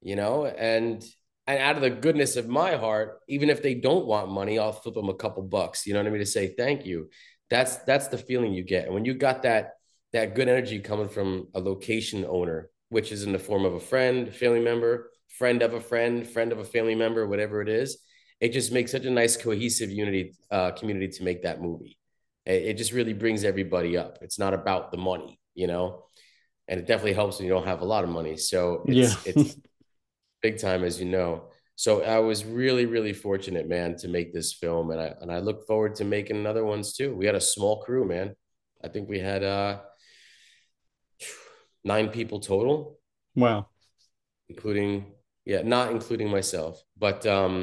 you 0.02 0.16
know, 0.16 0.46
and 0.46 1.04
and 1.48 1.60
out 1.60 1.76
of 1.76 1.82
the 1.82 1.90
goodness 1.90 2.36
of 2.36 2.48
my 2.48 2.76
heart, 2.76 3.20
even 3.28 3.50
if 3.50 3.62
they 3.62 3.76
don't 3.76 4.06
want 4.06 4.32
money, 4.32 4.58
I'll 4.58 4.72
flip 4.72 4.96
them 4.96 5.10
a 5.10 5.14
couple 5.14 5.44
bucks. 5.44 5.86
You 5.86 5.94
know 5.94 6.00
what 6.00 6.08
I 6.08 6.12
mean? 6.12 6.20
To 6.20 6.26
say 6.26 6.56
thank 6.56 6.86
you. 6.86 7.10
That's 7.50 7.78
that's 7.78 8.08
the 8.08 8.18
feeling 8.18 8.54
you 8.54 8.64
get. 8.64 8.86
And 8.86 8.94
when 8.94 9.06
you 9.06 9.14
got 9.14 9.44
that 9.44 9.74
that 10.14 10.34
good 10.34 10.48
energy 10.48 10.80
coming 10.80 11.10
from 11.10 11.48
a 11.54 11.60
location 11.60 12.26
owner, 12.28 12.70
which 12.90 13.12
is 13.12 13.24
in 13.24 13.32
the 13.32 13.40
form 13.40 13.66
of 13.66 13.74
a 13.74 13.80
friend, 13.80 14.34
family 14.34 14.62
member, 14.62 15.12
friend 15.28 15.62
of 15.62 15.74
a 15.74 15.82
friend, 15.82 16.28
friend 16.28 16.52
of 16.52 16.60
a 16.60 16.64
family 16.64 16.96
member, 16.96 17.28
whatever 17.28 17.62
it 17.62 17.70
is, 17.70 18.00
it 18.40 18.50
just 18.50 18.72
makes 18.72 18.92
such 18.92 19.06
a 19.06 19.12
nice 19.12 19.38
cohesive 19.38 19.92
unity 19.92 20.34
uh, 20.50 20.72
community 20.72 21.10
to 21.10 21.24
make 21.24 21.44
that 21.44 21.62
movie. 21.62 21.98
It, 22.46 22.64
it 22.64 22.78
just 22.78 22.92
really 22.92 23.14
brings 23.14 23.44
everybody 23.44 23.98
up. 23.98 24.20
It's 24.22 24.40
not 24.40 24.54
about 24.54 24.92
the 24.92 24.98
money, 24.98 25.40
you 25.54 25.68
know, 25.68 26.06
and 26.68 26.80
it 26.80 26.88
definitely 26.88 27.14
helps 27.14 27.38
when 27.38 27.48
you 27.48 27.54
don't 27.54 27.68
have 27.68 27.82
a 27.82 27.86
lot 27.86 28.04
of 28.04 28.10
money. 28.10 28.38
So 28.38 28.84
it's, 28.88 29.26
yeah. 29.26 29.34
it's 29.34 29.56
big 30.46 30.60
time, 30.60 30.84
as 30.84 31.00
you 31.00 31.08
know. 31.08 31.32
So 31.76 32.04
I 32.04 32.20
was 32.20 32.46
really, 32.46 32.86
really 32.86 33.14
fortunate, 33.14 33.68
man, 33.68 33.96
to 33.98 34.08
make 34.08 34.32
this 34.32 34.54
film, 34.54 34.92
and 34.92 35.02
I 35.02 35.10
and 35.22 35.32
I 35.32 35.40
look 35.40 35.66
forward 35.66 35.96
to 35.96 36.06
making 36.06 36.38
another 36.38 36.64
ones 36.64 36.94
too. 36.98 37.16
We 37.16 37.26
had 37.26 37.36
a 37.36 37.52
small 37.56 37.82
crew, 37.82 38.06
man. 38.06 38.36
I 38.84 38.88
think 38.90 39.10
we 39.10 39.20
had 39.20 39.44
uh 39.44 39.80
nine 41.84 42.10
people 42.10 42.40
total. 42.40 43.00
Wow. 43.36 43.68
Including, 44.48 45.14
yeah, 45.46 45.64
not 45.64 45.92
including 45.92 46.30
myself, 46.30 46.74
but 46.96 47.26
um, 47.26 47.54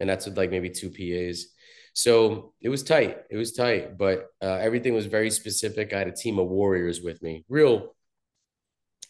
and 0.00 0.10
that's 0.10 0.26
with 0.26 0.36
like 0.36 0.50
maybe 0.50 0.70
two 0.70 0.90
PAs. 0.90 1.46
So 1.94 2.52
it 2.60 2.68
was 2.68 2.82
tight. 2.82 3.18
It 3.30 3.36
was 3.36 3.52
tight, 3.52 3.96
but 3.96 4.26
uh, 4.42 4.58
everything 4.66 4.94
was 4.94 5.06
very 5.06 5.30
specific. 5.30 5.92
I 5.92 5.98
had 6.00 6.08
a 6.08 6.20
team 6.22 6.40
of 6.40 6.48
warriors 6.48 7.00
with 7.00 7.22
me, 7.22 7.44
real, 7.48 7.94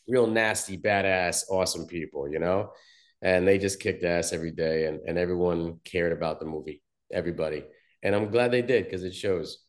real 0.07 0.27
nasty, 0.27 0.77
badass, 0.77 1.45
awesome 1.49 1.87
people, 1.87 2.29
you 2.29 2.39
know 2.39 2.71
and 3.25 3.49
they 3.49 3.59
just 3.59 3.81
kicked 3.81 4.05
ass 4.05 4.35
every 4.35 4.53
day 4.53 4.87
and, 4.87 5.01
and 5.09 5.19
everyone 5.19 5.81
cared 5.85 6.13
about 6.13 6.41
the 6.41 6.47
movie 6.47 6.83
everybody 7.13 7.65
and 8.05 8.15
i'm 8.17 8.31
glad 8.31 8.53
they 8.53 8.63
did 8.63 8.85
because 8.85 9.05
it 9.05 9.15
shows 9.17 9.65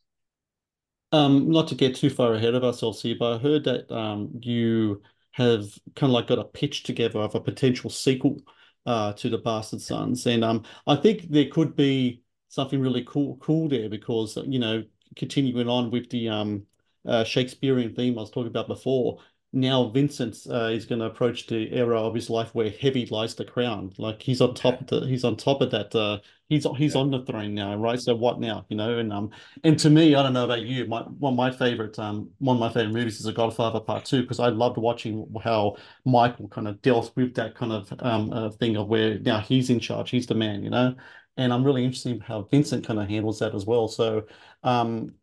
Um, 1.13 1.49
not 1.49 1.67
to 1.69 1.75
get 1.75 1.95
too 1.95 2.09
far 2.09 2.33
ahead 2.33 2.55
of 2.55 2.63
ourselves 2.63 3.01
here, 3.01 3.15
but 3.19 3.33
I 3.35 3.37
heard 3.37 3.63
that 3.65 3.91
um 3.91 4.31
you 4.41 5.01
have 5.31 5.63
kind 5.95 6.09
of 6.09 6.13
like 6.13 6.27
got 6.27 6.39
a 6.39 6.43
pitch 6.45 6.83
together 6.83 7.19
of 7.19 7.35
a 7.35 7.41
potential 7.41 7.89
sequel 7.89 8.37
uh 8.85 9.13
to 9.13 9.29
the 9.29 9.37
Bastard 9.37 9.81
Sons, 9.81 10.25
and 10.27 10.43
um 10.43 10.63
I 10.87 10.95
think 10.97 11.29
there 11.29 11.49
could 11.49 11.75
be 11.75 12.23
something 12.49 12.81
really 12.81 13.03
cool 13.05 13.37
cool 13.37 13.69
there 13.69 13.89
because 13.89 14.37
you 14.45 14.59
know 14.59 14.83
continuing 15.15 15.69
on 15.69 15.91
with 15.91 16.09
the 16.09 16.29
um 16.29 16.65
uh, 17.07 17.23
Shakespearean 17.23 17.93
theme 17.95 18.17
I 18.17 18.21
was 18.21 18.31
talking 18.31 18.47
about 18.47 18.67
before. 18.67 19.19
Now 19.55 19.89
Vincent 19.89 20.37
uh, 20.51 20.65
is 20.65 20.85
going 20.85 20.99
to 20.99 21.05
approach 21.05 21.47
the 21.47 21.73
era 21.73 21.99
of 21.99 22.13
his 22.13 22.29
life 22.29 22.53
where 22.53 22.69
heavy 22.69 23.05
lies 23.07 23.35
the 23.35 23.45
crown. 23.45 23.93
Like 23.97 24.21
he's 24.21 24.41
on 24.41 24.53
top 24.53 24.81
of 24.81 24.87
the, 24.87 25.07
he's 25.07 25.23
on 25.23 25.37
top 25.37 25.61
of 25.61 25.71
that 25.71 25.95
uh, 25.95 26.19
he's 26.49 26.67
he's 26.77 26.93
Yeah. 26.93 27.01
on 27.01 27.09
the 27.11 27.23
throne 27.25 27.55
now, 27.55 27.75
right? 27.77 27.99
So 27.99 28.13
what 28.15 28.39
now? 28.39 28.65
You 28.69 28.77
know, 28.77 28.99
and 28.99 29.13
um, 29.13 29.31
and 29.63 29.79
to 29.79 29.89
me, 29.89 30.13
I 30.13 30.21
don't 30.23 30.33
know 30.33 30.43
about 30.45 30.61
you, 30.63 30.85
my 30.87 31.01
one 31.03 31.33
of 31.33 31.37
my 31.37 31.51
favorite 31.51 31.97
um 31.99 32.29
one 32.39 32.57
of 32.57 32.59
my 32.59 32.69
favorite 32.69 32.93
movies 32.93 33.17
is 33.17 33.23
The 33.23 33.33
Godfather 33.33 33.79
Part 33.79 34.05
Two 34.05 34.21
because 34.21 34.39
I 34.39 34.49
loved 34.49 34.77
watching 34.77 35.25
how 35.43 35.77
Michael 36.05 36.49
kind 36.49 36.67
of 36.67 36.81
dealt 36.81 37.15
with 37.15 37.33
that 37.35 37.55
kind 37.55 37.71
of 37.71 37.91
um 37.99 38.31
uh, 38.33 38.49
thing 38.51 38.75
of 38.75 38.87
where 38.87 39.19
now 39.19 39.39
he's 39.39 39.69
in 39.69 39.79
charge, 39.79 40.09
he's 40.11 40.27
the 40.27 40.35
man, 40.35 40.63
you 40.63 40.69
know, 40.69 40.95
and 41.37 41.53
I'm 41.53 41.63
really 41.63 41.83
interested 41.85 42.11
in 42.13 42.19
how 42.19 42.43
Vincent 42.43 42.85
kind 42.85 42.99
of 42.99 43.07
handles 43.09 43.39
that 43.39 43.55
as 43.55 43.65
well. 43.65 43.87
So, 43.87 44.25
um. 44.63 45.13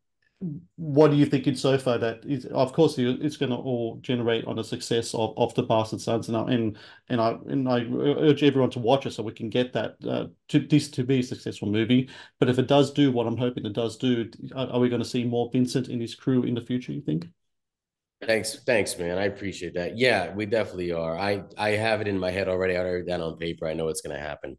What 0.76 1.12
do 1.12 1.16
you 1.16 1.24
think 1.26 1.46
in 1.46 1.54
so 1.54 1.78
far 1.78 1.98
that 1.98 2.24
is, 2.24 2.46
of 2.46 2.72
course 2.72 2.98
it's 2.98 3.36
going 3.36 3.50
to 3.50 3.56
all 3.56 3.98
generate 4.00 4.44
on 4.46 4.56
the 4.56 4.64
success 4.64 5.14
of, 5.14 5.34
of 5.36 5.54
the 5.54 5.62
Bastard 5.62 6.00
Sons 6.00 6.28
and 6.28 6.36
I, 6.36 6.52
and 6.52 6.78
and 7.08 7.20
I 7.20 7.30
and 7.48 7.68
I 7.68 7.84
urge 7.84 8.42
everyone 8.42 8.70
to 8.70 8.80
watch 8.80 9.06
it 9.06 9.12
so 9.12 9.22
we 9.22 9.32
can 9.32 9.50
get 9.50 9.72
that 9.74 9.94
uh, 10.04 10.26
to 10.48 10.58
this 10.58 10.90
to 10.92 11.04
be 11.04 11.20
a 11.20 11.22
successful 11.22 11.68
movie. 11.68 12.10
But 12.40 12.48
if 12.48 12.58
it 12.58 12.66
does 12.66 12.92
do 12.92 13.12
what 13.12 13.26
I'm 13.26 13.36
hoping 13.36 13.64
it 13.64 13.72
does 13.72 13.96
do, 13.96 14.28
are, 14.56 14.68
are 14.68 14.80
we 14.80 14.88
going 14.88 15.02
to 15.02 15.08
see 15.08 15.24
more 15.24 15.48
Vincent 15.52 15.88
and 15.88 16.00
his 16.00 16.16
crew 16.16 16.42
in 16.42 16.54
the 16.54 16.60
future, 16.60 16.92
you 16.92 17.02
think? 17.02 17.28
Thanks, 18.26 18.60
thanks, 18.64 18.98
man. 18.98 19.18
I 19.18 19.24
appreciate 19.24 19.74
that. 19.74 19.98
Yeah, 19.98 20.32
we 20.34 20.46
definitely 20.46 20.92
are. 20.92 21.18
I 21.18 21.42
I 21.56 21.70
have 21.70 22.00
it 22.00 22.08
in 22.08 22.18
my 22.18 22.30
head 22.30 22.48
already. 22.48 22.76
I 22.76 22.80
already 22.80 23.04
that 23.06 23.20
on 23.20 23.36
paper. 23.36 23.66
I 23.66 23.74
know 23.74 23.88
it's 23.88 24.00
gonna 24.00 24.18
happen. 24.18 24.58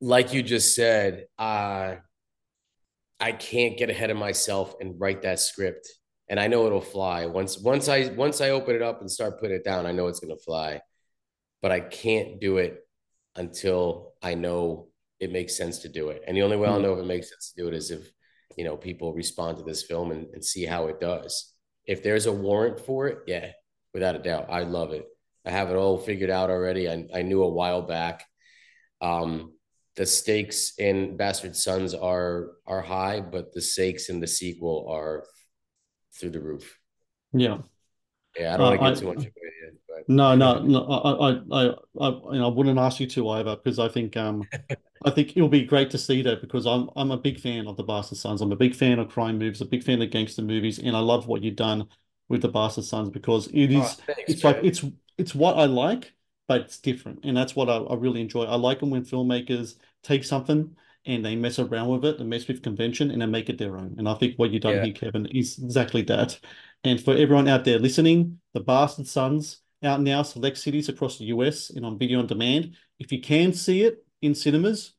Like 0.00 0.32
you 0.32 0.42
just 0.42 0.74
said, 0.74 1.26
uh, 1.38 1.96
I 3.22 3.32
can't 3.32 3.78
get 3.78 3.88
ahead 3.88 4.10
of 4.10 4.16
myself 4.16 4.74
and 4.80 5.00
write 5.00 5.22
that 5.22 5.38
script. 5.38 5.88
And 6.28 6.40
I 6.40 6.48
know 6.48 6.66
it'll 6.66 6.80
fly. 6.80 7.26
Once 7.26 7.58
once 7.58 7.88
I 7.88 8.08
once 8.08 8.40
I 8.40 8.50
open 8.50 8.74
it 8.74 8.82
up 8.82 9.00
and 9.00 9.10
start 9.10 9.38
putting 9.40 9.56
it 9.56 9.64
down, 9.64 9.86
I 9.86 9.92
know 9.92 10.08
it's 10.08 10.20
gonna 10.20 10.36
fly. 10.36 10.80
But 11.60 11.70
I 11.72 11.80
can't 11.80 12.40
do 12.40 12.58
it 12.58 12.80
until 13.36 14.14
I 14.22 14.34
know 14.34 14.88
it 15.20 15.30
makes 15.30 15.56
sense 15.56 15.78
to 15.80 15.88
do 15.88 16.08
it. 16.08 16.24
And 16.26 16.36
the 16.36 16.42
only 16.42 16.56
way 16.56 16.68
I'll 16.68 16.78
Mm. 16.78 16.82
know 16.82 16.94
if 16.94 16.98
it 16.98 17.06
makes 17.06 17.30
sense 17.30 17.52
to 17.52 17.62
do 17.62 17.68
it 17.68 17.74
is 17.74 17.90
if 17.92 18.10
you 18.56 18.64
know 18.64 18.76
people 18.76 19.14
respond 19.14 19.58
to 19.58 19.64
this 19.64 19.84
film 19.84 20.10
and, 20.10 20.26
and 20.34 20.44
see 20.44 20.64
how 20.64 20.88
it 20.88 20.98
does. 21.00 21.54
If 21.86 22.02
there's 22.02 22.26
a 22.26 22.32
warrant 22.32 22.80
for 22.80 23.06
it, 23.06 23.18
yeah, 23.26 23.52
without 23.94 24.16
a 24.16 24.18
doubt, 24.18 24.46
I 24.50 24.62
love 24.64 24.92
it. 24.92 25.06
I 25.44 25.50
have 25.50 25.70
it 25.70 25.76
all 25.76 25.98
figured 25.98 26.30
out 26.30 26.50
already. 26.50 26.88
I, 26.88 27.06
I 27.14 27.22
knew 27.22 27.42
a 27.42 27.48
while 27.48 27.82
back. 27.82 28.24
Um, 29.00 29.52
the 29.96 30.06
stakes 30.06 30.74
in 30.78 31.16
Bastard 31.16 31.56
Sons 31.56 31.94
are 31.94 32.52
are 32.66 32.82
high, 32.82 33.20
but 33.20 33.52
the 33.52 33.60
stakes 33.60 34.08
in 34.08 34.20
the 34.20 34.26
sequel 34.26 34.86
are 34.90 35.24
through 36.18 36.30
the 36.30 36.40
roof. 36.40 36.78
Yeah. 37.32 37.62
Yeah, 38.38 38.54
I 38.54 38.56
don't 38.56 38.66
Uh, 38.66 38.70
want 38.70 38.80
to 38.82 38.82
I 38.82 38.90
get 38.90 38.96
too 38.98 39.06
much 39.06 39.24
away 39.26 39.50
yet, 39.64 39.74
no 40.08 40.34
no 40.34 40.60
no 40.62 40.84
I 40.86 41.30
I 41.30 41.30
I 41.30 41.68
I, 42.00 42.08
I, 42.08 42.08
you 42.34 42.38
know, 42.40 42.48
I 42.48 42.52
wouldn't 42.54 42.78
ask 42.78 43.00
you 43.00 43.06
to 43.08 43.28
either 43.30 43.56
because 43.56 43.78
I 43.78 43.88
think 43.88 44.16
um 44.16 44.48
I 45.04 45.10
think 45.10 45.36
it'll 45.36 45.48
be 45.48 45.64
great 45.64 45.90
to 45.92 45.98
see 45.98 46.22
that 46.22 46.40
because 46.40 46.66
I'm 46.66 46.90
I'm 46.96 47.10
a 47.10 47.18
big 47.18 47.40
fan 47.40 47.66
of 47.68 47.76
the 47.76 47.84
Bastard 47.84 48.18
Sons. 48.18 48.40
I'm 48.40 48.52
a 48.52 48.56
big 48.56 48.74
fan 48.74 48.98
of 48.98 49.08
crime 49.10 49.38
movies, 49.38 49.60
a 49.60 49.64
big 49.66 49.84
fan 49.84 50.02
of 50.02 50.10
gangster 50.10 50.42
movies, 50.42 50.78
and 50.78 50.96
I 50.96 51.00
love 51.00 51.26
what 51.28 51.42
you've 51.42 51.56
done 51.56 51.88
with 52.28 52.42
the 52.42 52.48
Bastard 52.48 52.84
Sons 52.84 53.10
because 53.10 53.48
it 53.48 53.72
is, 53.72 53.96
oh, 53.96 54.00
thanks, 54.06 54.34
it's 54.34 54.44
like 54.44 54.58
it's 54.62 54.84
it's 55.18 55.34
what 55.34 55.58
I 55.58 55.66
like, 55.66 56.14
but 56.48 56.62
it's 56.62 56.78
different, 56.78 57.20
and 57.24 57.36
that's 57.36 57.54
what 57.56 57.68
I, 57.70 57.76
I 57.76 57.94
really 57.94 58.20
enjoy. 58.20 58.44
I 58.44 58.56
like 58.56 58.80
them 58.80 58.90
when 58.90 59.04
filmmakers 59.04 59.76
take 60.02 60.24
something 60.24 60.76
and 61.04 61.24
they 61.24 61.34
mess 61.36 61.58
around 61.58 61.88
with 61.88 62.04
it 62.04 62.20
and 62.20 62.28
mess 62.30 62.46
with 62.46 62.62
convention 62.62 63.10
and 63.10 63.20
then 63.20 63.30
make 63.30 63.48
it 63.48 63.58
their 63.58 63.76
own. 63.76 63.94
And 63.98 64.08
I 64.08 64.14
think 64.14 64.36
what 64.38 64.50
you've 64.50 64.62
done 64.62 64.76
Yeah, 64.76 64.80
here, 64.80 64.92
Kevin, 64.92 65.26
is 65.26 65.58
exactly 65.58 66.02
that. 66.02 66.38
And 66.84 67.00
for 67.02 67.14
everyone 67.16 67.48
out 67.48 67.64
there 67.64 67.78
listening, 67.78 68.40
the 68.54 68.60
Bastard 68.60 69.06
Sons 69.08 69.60
out 69.82 70.00
now, 70.00 70.22
select 70.22 70.58
cities 70.58 70.88
across 70.88 71.18
the 71.18 71.24
US 71.26 71.70
and 71.70 71.84
on 71.84 71.98
video 71.98 72.20
on 72.20 72.26
demand. 72.28 72.76
If 73.00 73.10
you 73.10 73.20
can 73.20 73.52
see 73.52 73.82
it 73.82 74.04
in 74.20 74.34
cinemas 74.34 74.92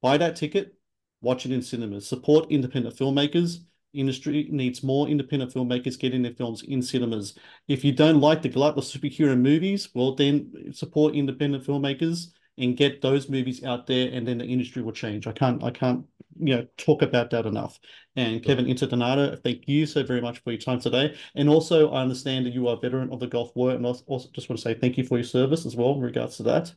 buy 0.00 0.16
that 0.18 0.36
ticket, 0.36 0.74
watch 1.20 1.46
it 1.46 1.52
in 1.52 1.62
cinemas, 1.62 2.06
support 2.08 2.50
independent 2.50 2.96
filmmakers. 2.96 3.58
Industry 3.94 4.48
needs 4.50 4.82
more 4.82 5.08
independent 5.08 5.52
filmmakers 5.52 5.98
getting 5.98 6.22
their 6.22 6.32
films 6.32 6.62
in 6.62 6.82
cinemas. 6.82 7.36
If 7.68 7.84
you 7.84 7.92
don't 7.92 8.20
like 8.20 8.42
the 8.42 8.48
glut 8.48 8.78
of 8.78 8.84
superhero 8.84 9.38
movies, 9.38 9.88
well, 9.94 10.14
then 10.14 10.72
support 10.72 11.14
independent 11.14 11.64
filmmakers 11.64 12.28
and 12.58 12.76
get 12.76 13.00
those 13.00 13.28
movies 13.28 13.64
out 13.64 13.86
there, 13.86 14.10
and 14.12 14.26
then 14.26 14.38
the 14.38 14.44
industry 14.44 14.82
will 14.82 14.92
change. 14.92 15.26
I 15.26 15.32
can't, 15.32 15.62
I 15.64 15.70
can't, 15.70 16.04
you 16.38 16.56
know, 16.56 16.66
talk 16.76 17.02
about 17.02 17.30
that 17.30 17.46
enough. 17.46 17.78
And 18.16 18.42
Kevin 18.42 18.66
Interdonato, 18.66 19.42
thank 19.42 19.66
you 19.66 19.86
so 19.86 20.02
very 20.02 20.20
much 20.20 20.42
for 20.42 20.52
your 20.52 20.60
time 20.60 20.80
today. 20.80 21.16
And 21.34 21.48
also, 21.48 21.90
I 21.90 22.02
understand 22.02 22.44
that 22.46 22.52
you 22.52 22.68
are 22.68 22.76
a 22.76 22.80
veteran 22.80 23.10
of 23.12 23.20
the 23.20 23.26
Gulf 23.26 23.52
War, 23.54 23.70
and 23.70 23.86
also, 23.86 24.04
also 24.06 24.28
just 24.34 24.48
want 24.48 24.58
to 24.58 24.62
say 24.62 24.74
thank 24.74 24.98
you 24.98 25.04
for 25.04 25.16
your 25.16 25.24
service 25.24 25.64
as 25.64 25.76
well 25.76 25.92
in 25.94 26.00
regards 26.00 26.36
to 26.38 26.42
that. 26.44 26.72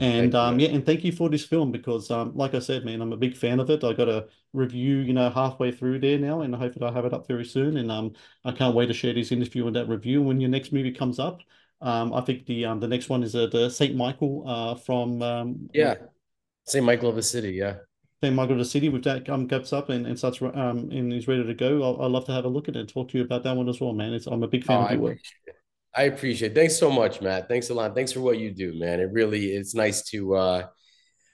And 0.00 0.34
um, 0.36 0.60
yeah, 0.60 0.68
and 0.68 0.86
thank 0.86 1.02
you 1.04 1.10
for 1.10 1.28
this 1.28 1.44
film 1.44 1.72
because, 1.72 2.08
um, 2.10 2.32
like 2.36 2.54
I 2.54 2.60
said, 2.60 2.84
man, 2.84 3.00
I'm 3.02 3.12
a 3.12 3.16
big 3.16 3.36
fan 3.36 3.58
of 3.58 3.68
it. 3.68 3.82
I 3.82 3.92
got 3.94 4.08
a 4.08 4.28
review, 4.52 4.98
you 4.98 5.12
know, 5.12 5.28
halfway 5.28 5.72
through 5.72 5.98
there 5.98 6.18
now, 6.18 6.42
and 6.42 6.54
I 6.54 6.58
hope 6.58 6.74
that 6.74 6.84
I 6.84 6.92
have 6.92 7.04
it 7.04 7.12
up 7.12 7.26
very 7.26 7.44
soon. 7.44 7.76
And 7.76 7.90
um, 7.90 8.12
I 8.44 8.52
can't 8.52 8.76
wait 8.76 8.86
to 8.86 8.94
share 8.94 9.12
this 9.12 9.32
interview 9.32 9.66
and 9.66 9.74
that 9.74 9.88
review 9.88 10.22
when 10.22 10.40
your 10.40 10.50
next 10.50 10.72
movie 10.72 10.92
comes 10.92 11.18
up. 11.18 11.40
Um, 11.80 12.12
I 12.12 12.20
think 12.20 12.46
the 12.46 12.64
um 12.66 12.80
the 12.80 12.88
next 12.88 13.08
one 13.08 13.22
is 13.24 13.34
uh, 13.34 13.46
the 13.48 13.68
Saint 13.70 13.96
Michael 13.96 14.44
uh 14.48 14.74
from 14.76 15.22
um 15.22 15.70
Yeah, 15.72 15.94
St. 16.64 16.84
Michael 16.84 17.10
of 17.10 17.16
the 17.16 17.22
City. 17.22 17.52
Yeah. 17.52 17.78
Saint 18.22 18.34
Michael 18.36 18.52
of 18.52 18.58
the 18.58 18.64
City 18.64 18.88
with 18.88 19.02
that 19.04 19.28
um 19.28 19.48
comes 19.48 19.72
up 19.72 19.88
and 19.88 20.06
and 20.06 20.16
such 20.18 20.40
um 20.42 20.88
and 20.92 21.12
is 21.12 21.26
ready 21.28 21.44
to 21.44 21.52
go. 21.54 21.82
I'll, 21.82 22.02
I'd 22.02 22.10
love 22.12 22.24
to 22.26 22.32
have 22.32 22.44
a 22.44 22.48
look 22.48 22.68
at 22.68 22.76
it 22.76 22.80
and 22.80 22.88
talk 22.88 23.08
to 23.10 23.18
you 23.18 23.24
about 23.24 23.42
that 23.44 23.56
one 23.56 23.68
as 23.68 23.80
well, 23.80 23.92
man. 23.92 24.12
It's 24.14 24.26
I'm 24.26 24.42
a 24.44 24.48
big 24.48 24.64
Oh, 24.68 24.74
fan 24.74 24.80
of 24.80 24.90
I 24.90 24.92
your 24.92 25.00
work. 25.00 25.18
I 25.98 26.02
appreciate 26.04 26.52
it. 26.52 26.54
Thanks 26.54 26.78
so 26.78 26.92
much, 26.92 27.20
Matt. 27.20 27.48
Thanks 27.48 27.70
a 27.70 27.74
lot. 27.74 27.92
Thanks 27.92 28.12
for 28.12 28.20
what 28.20 28.38
you 28.38 28.52
do, 28.52 28.78
man. 28.78 29.00
It 29.00 29.10
really 29.10 29.46
it's 29.46 29.74
nice 29.74 30.00
to 30.10 30.36
uh 30.36 30.66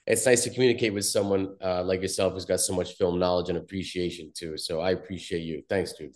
it's 0.06 0.24
nice 0.24 0.42
to 0.44 0.50
communicate 0.50 0.94
with 0.94 1.04
someone 1.04 1.54
uh 1.62 1.84
like 1.84 2.00
yourself 2.00 2.32
who's 2.32 2.46
got 2.46 2.60
so 2.60 2.74
much 2.74 2.94
film 2.94 3.18
knowledge 3.18 3.50
and 3.50 3.58
appreciation 3.58 4.32
too. 4.34 4.56
So 4.56 4.80
I 4.80 4.92
appreciate 4.92 5.42
you. 5.42 5.62
Thanks, 5.68 5.92
dude. 5.92 6.14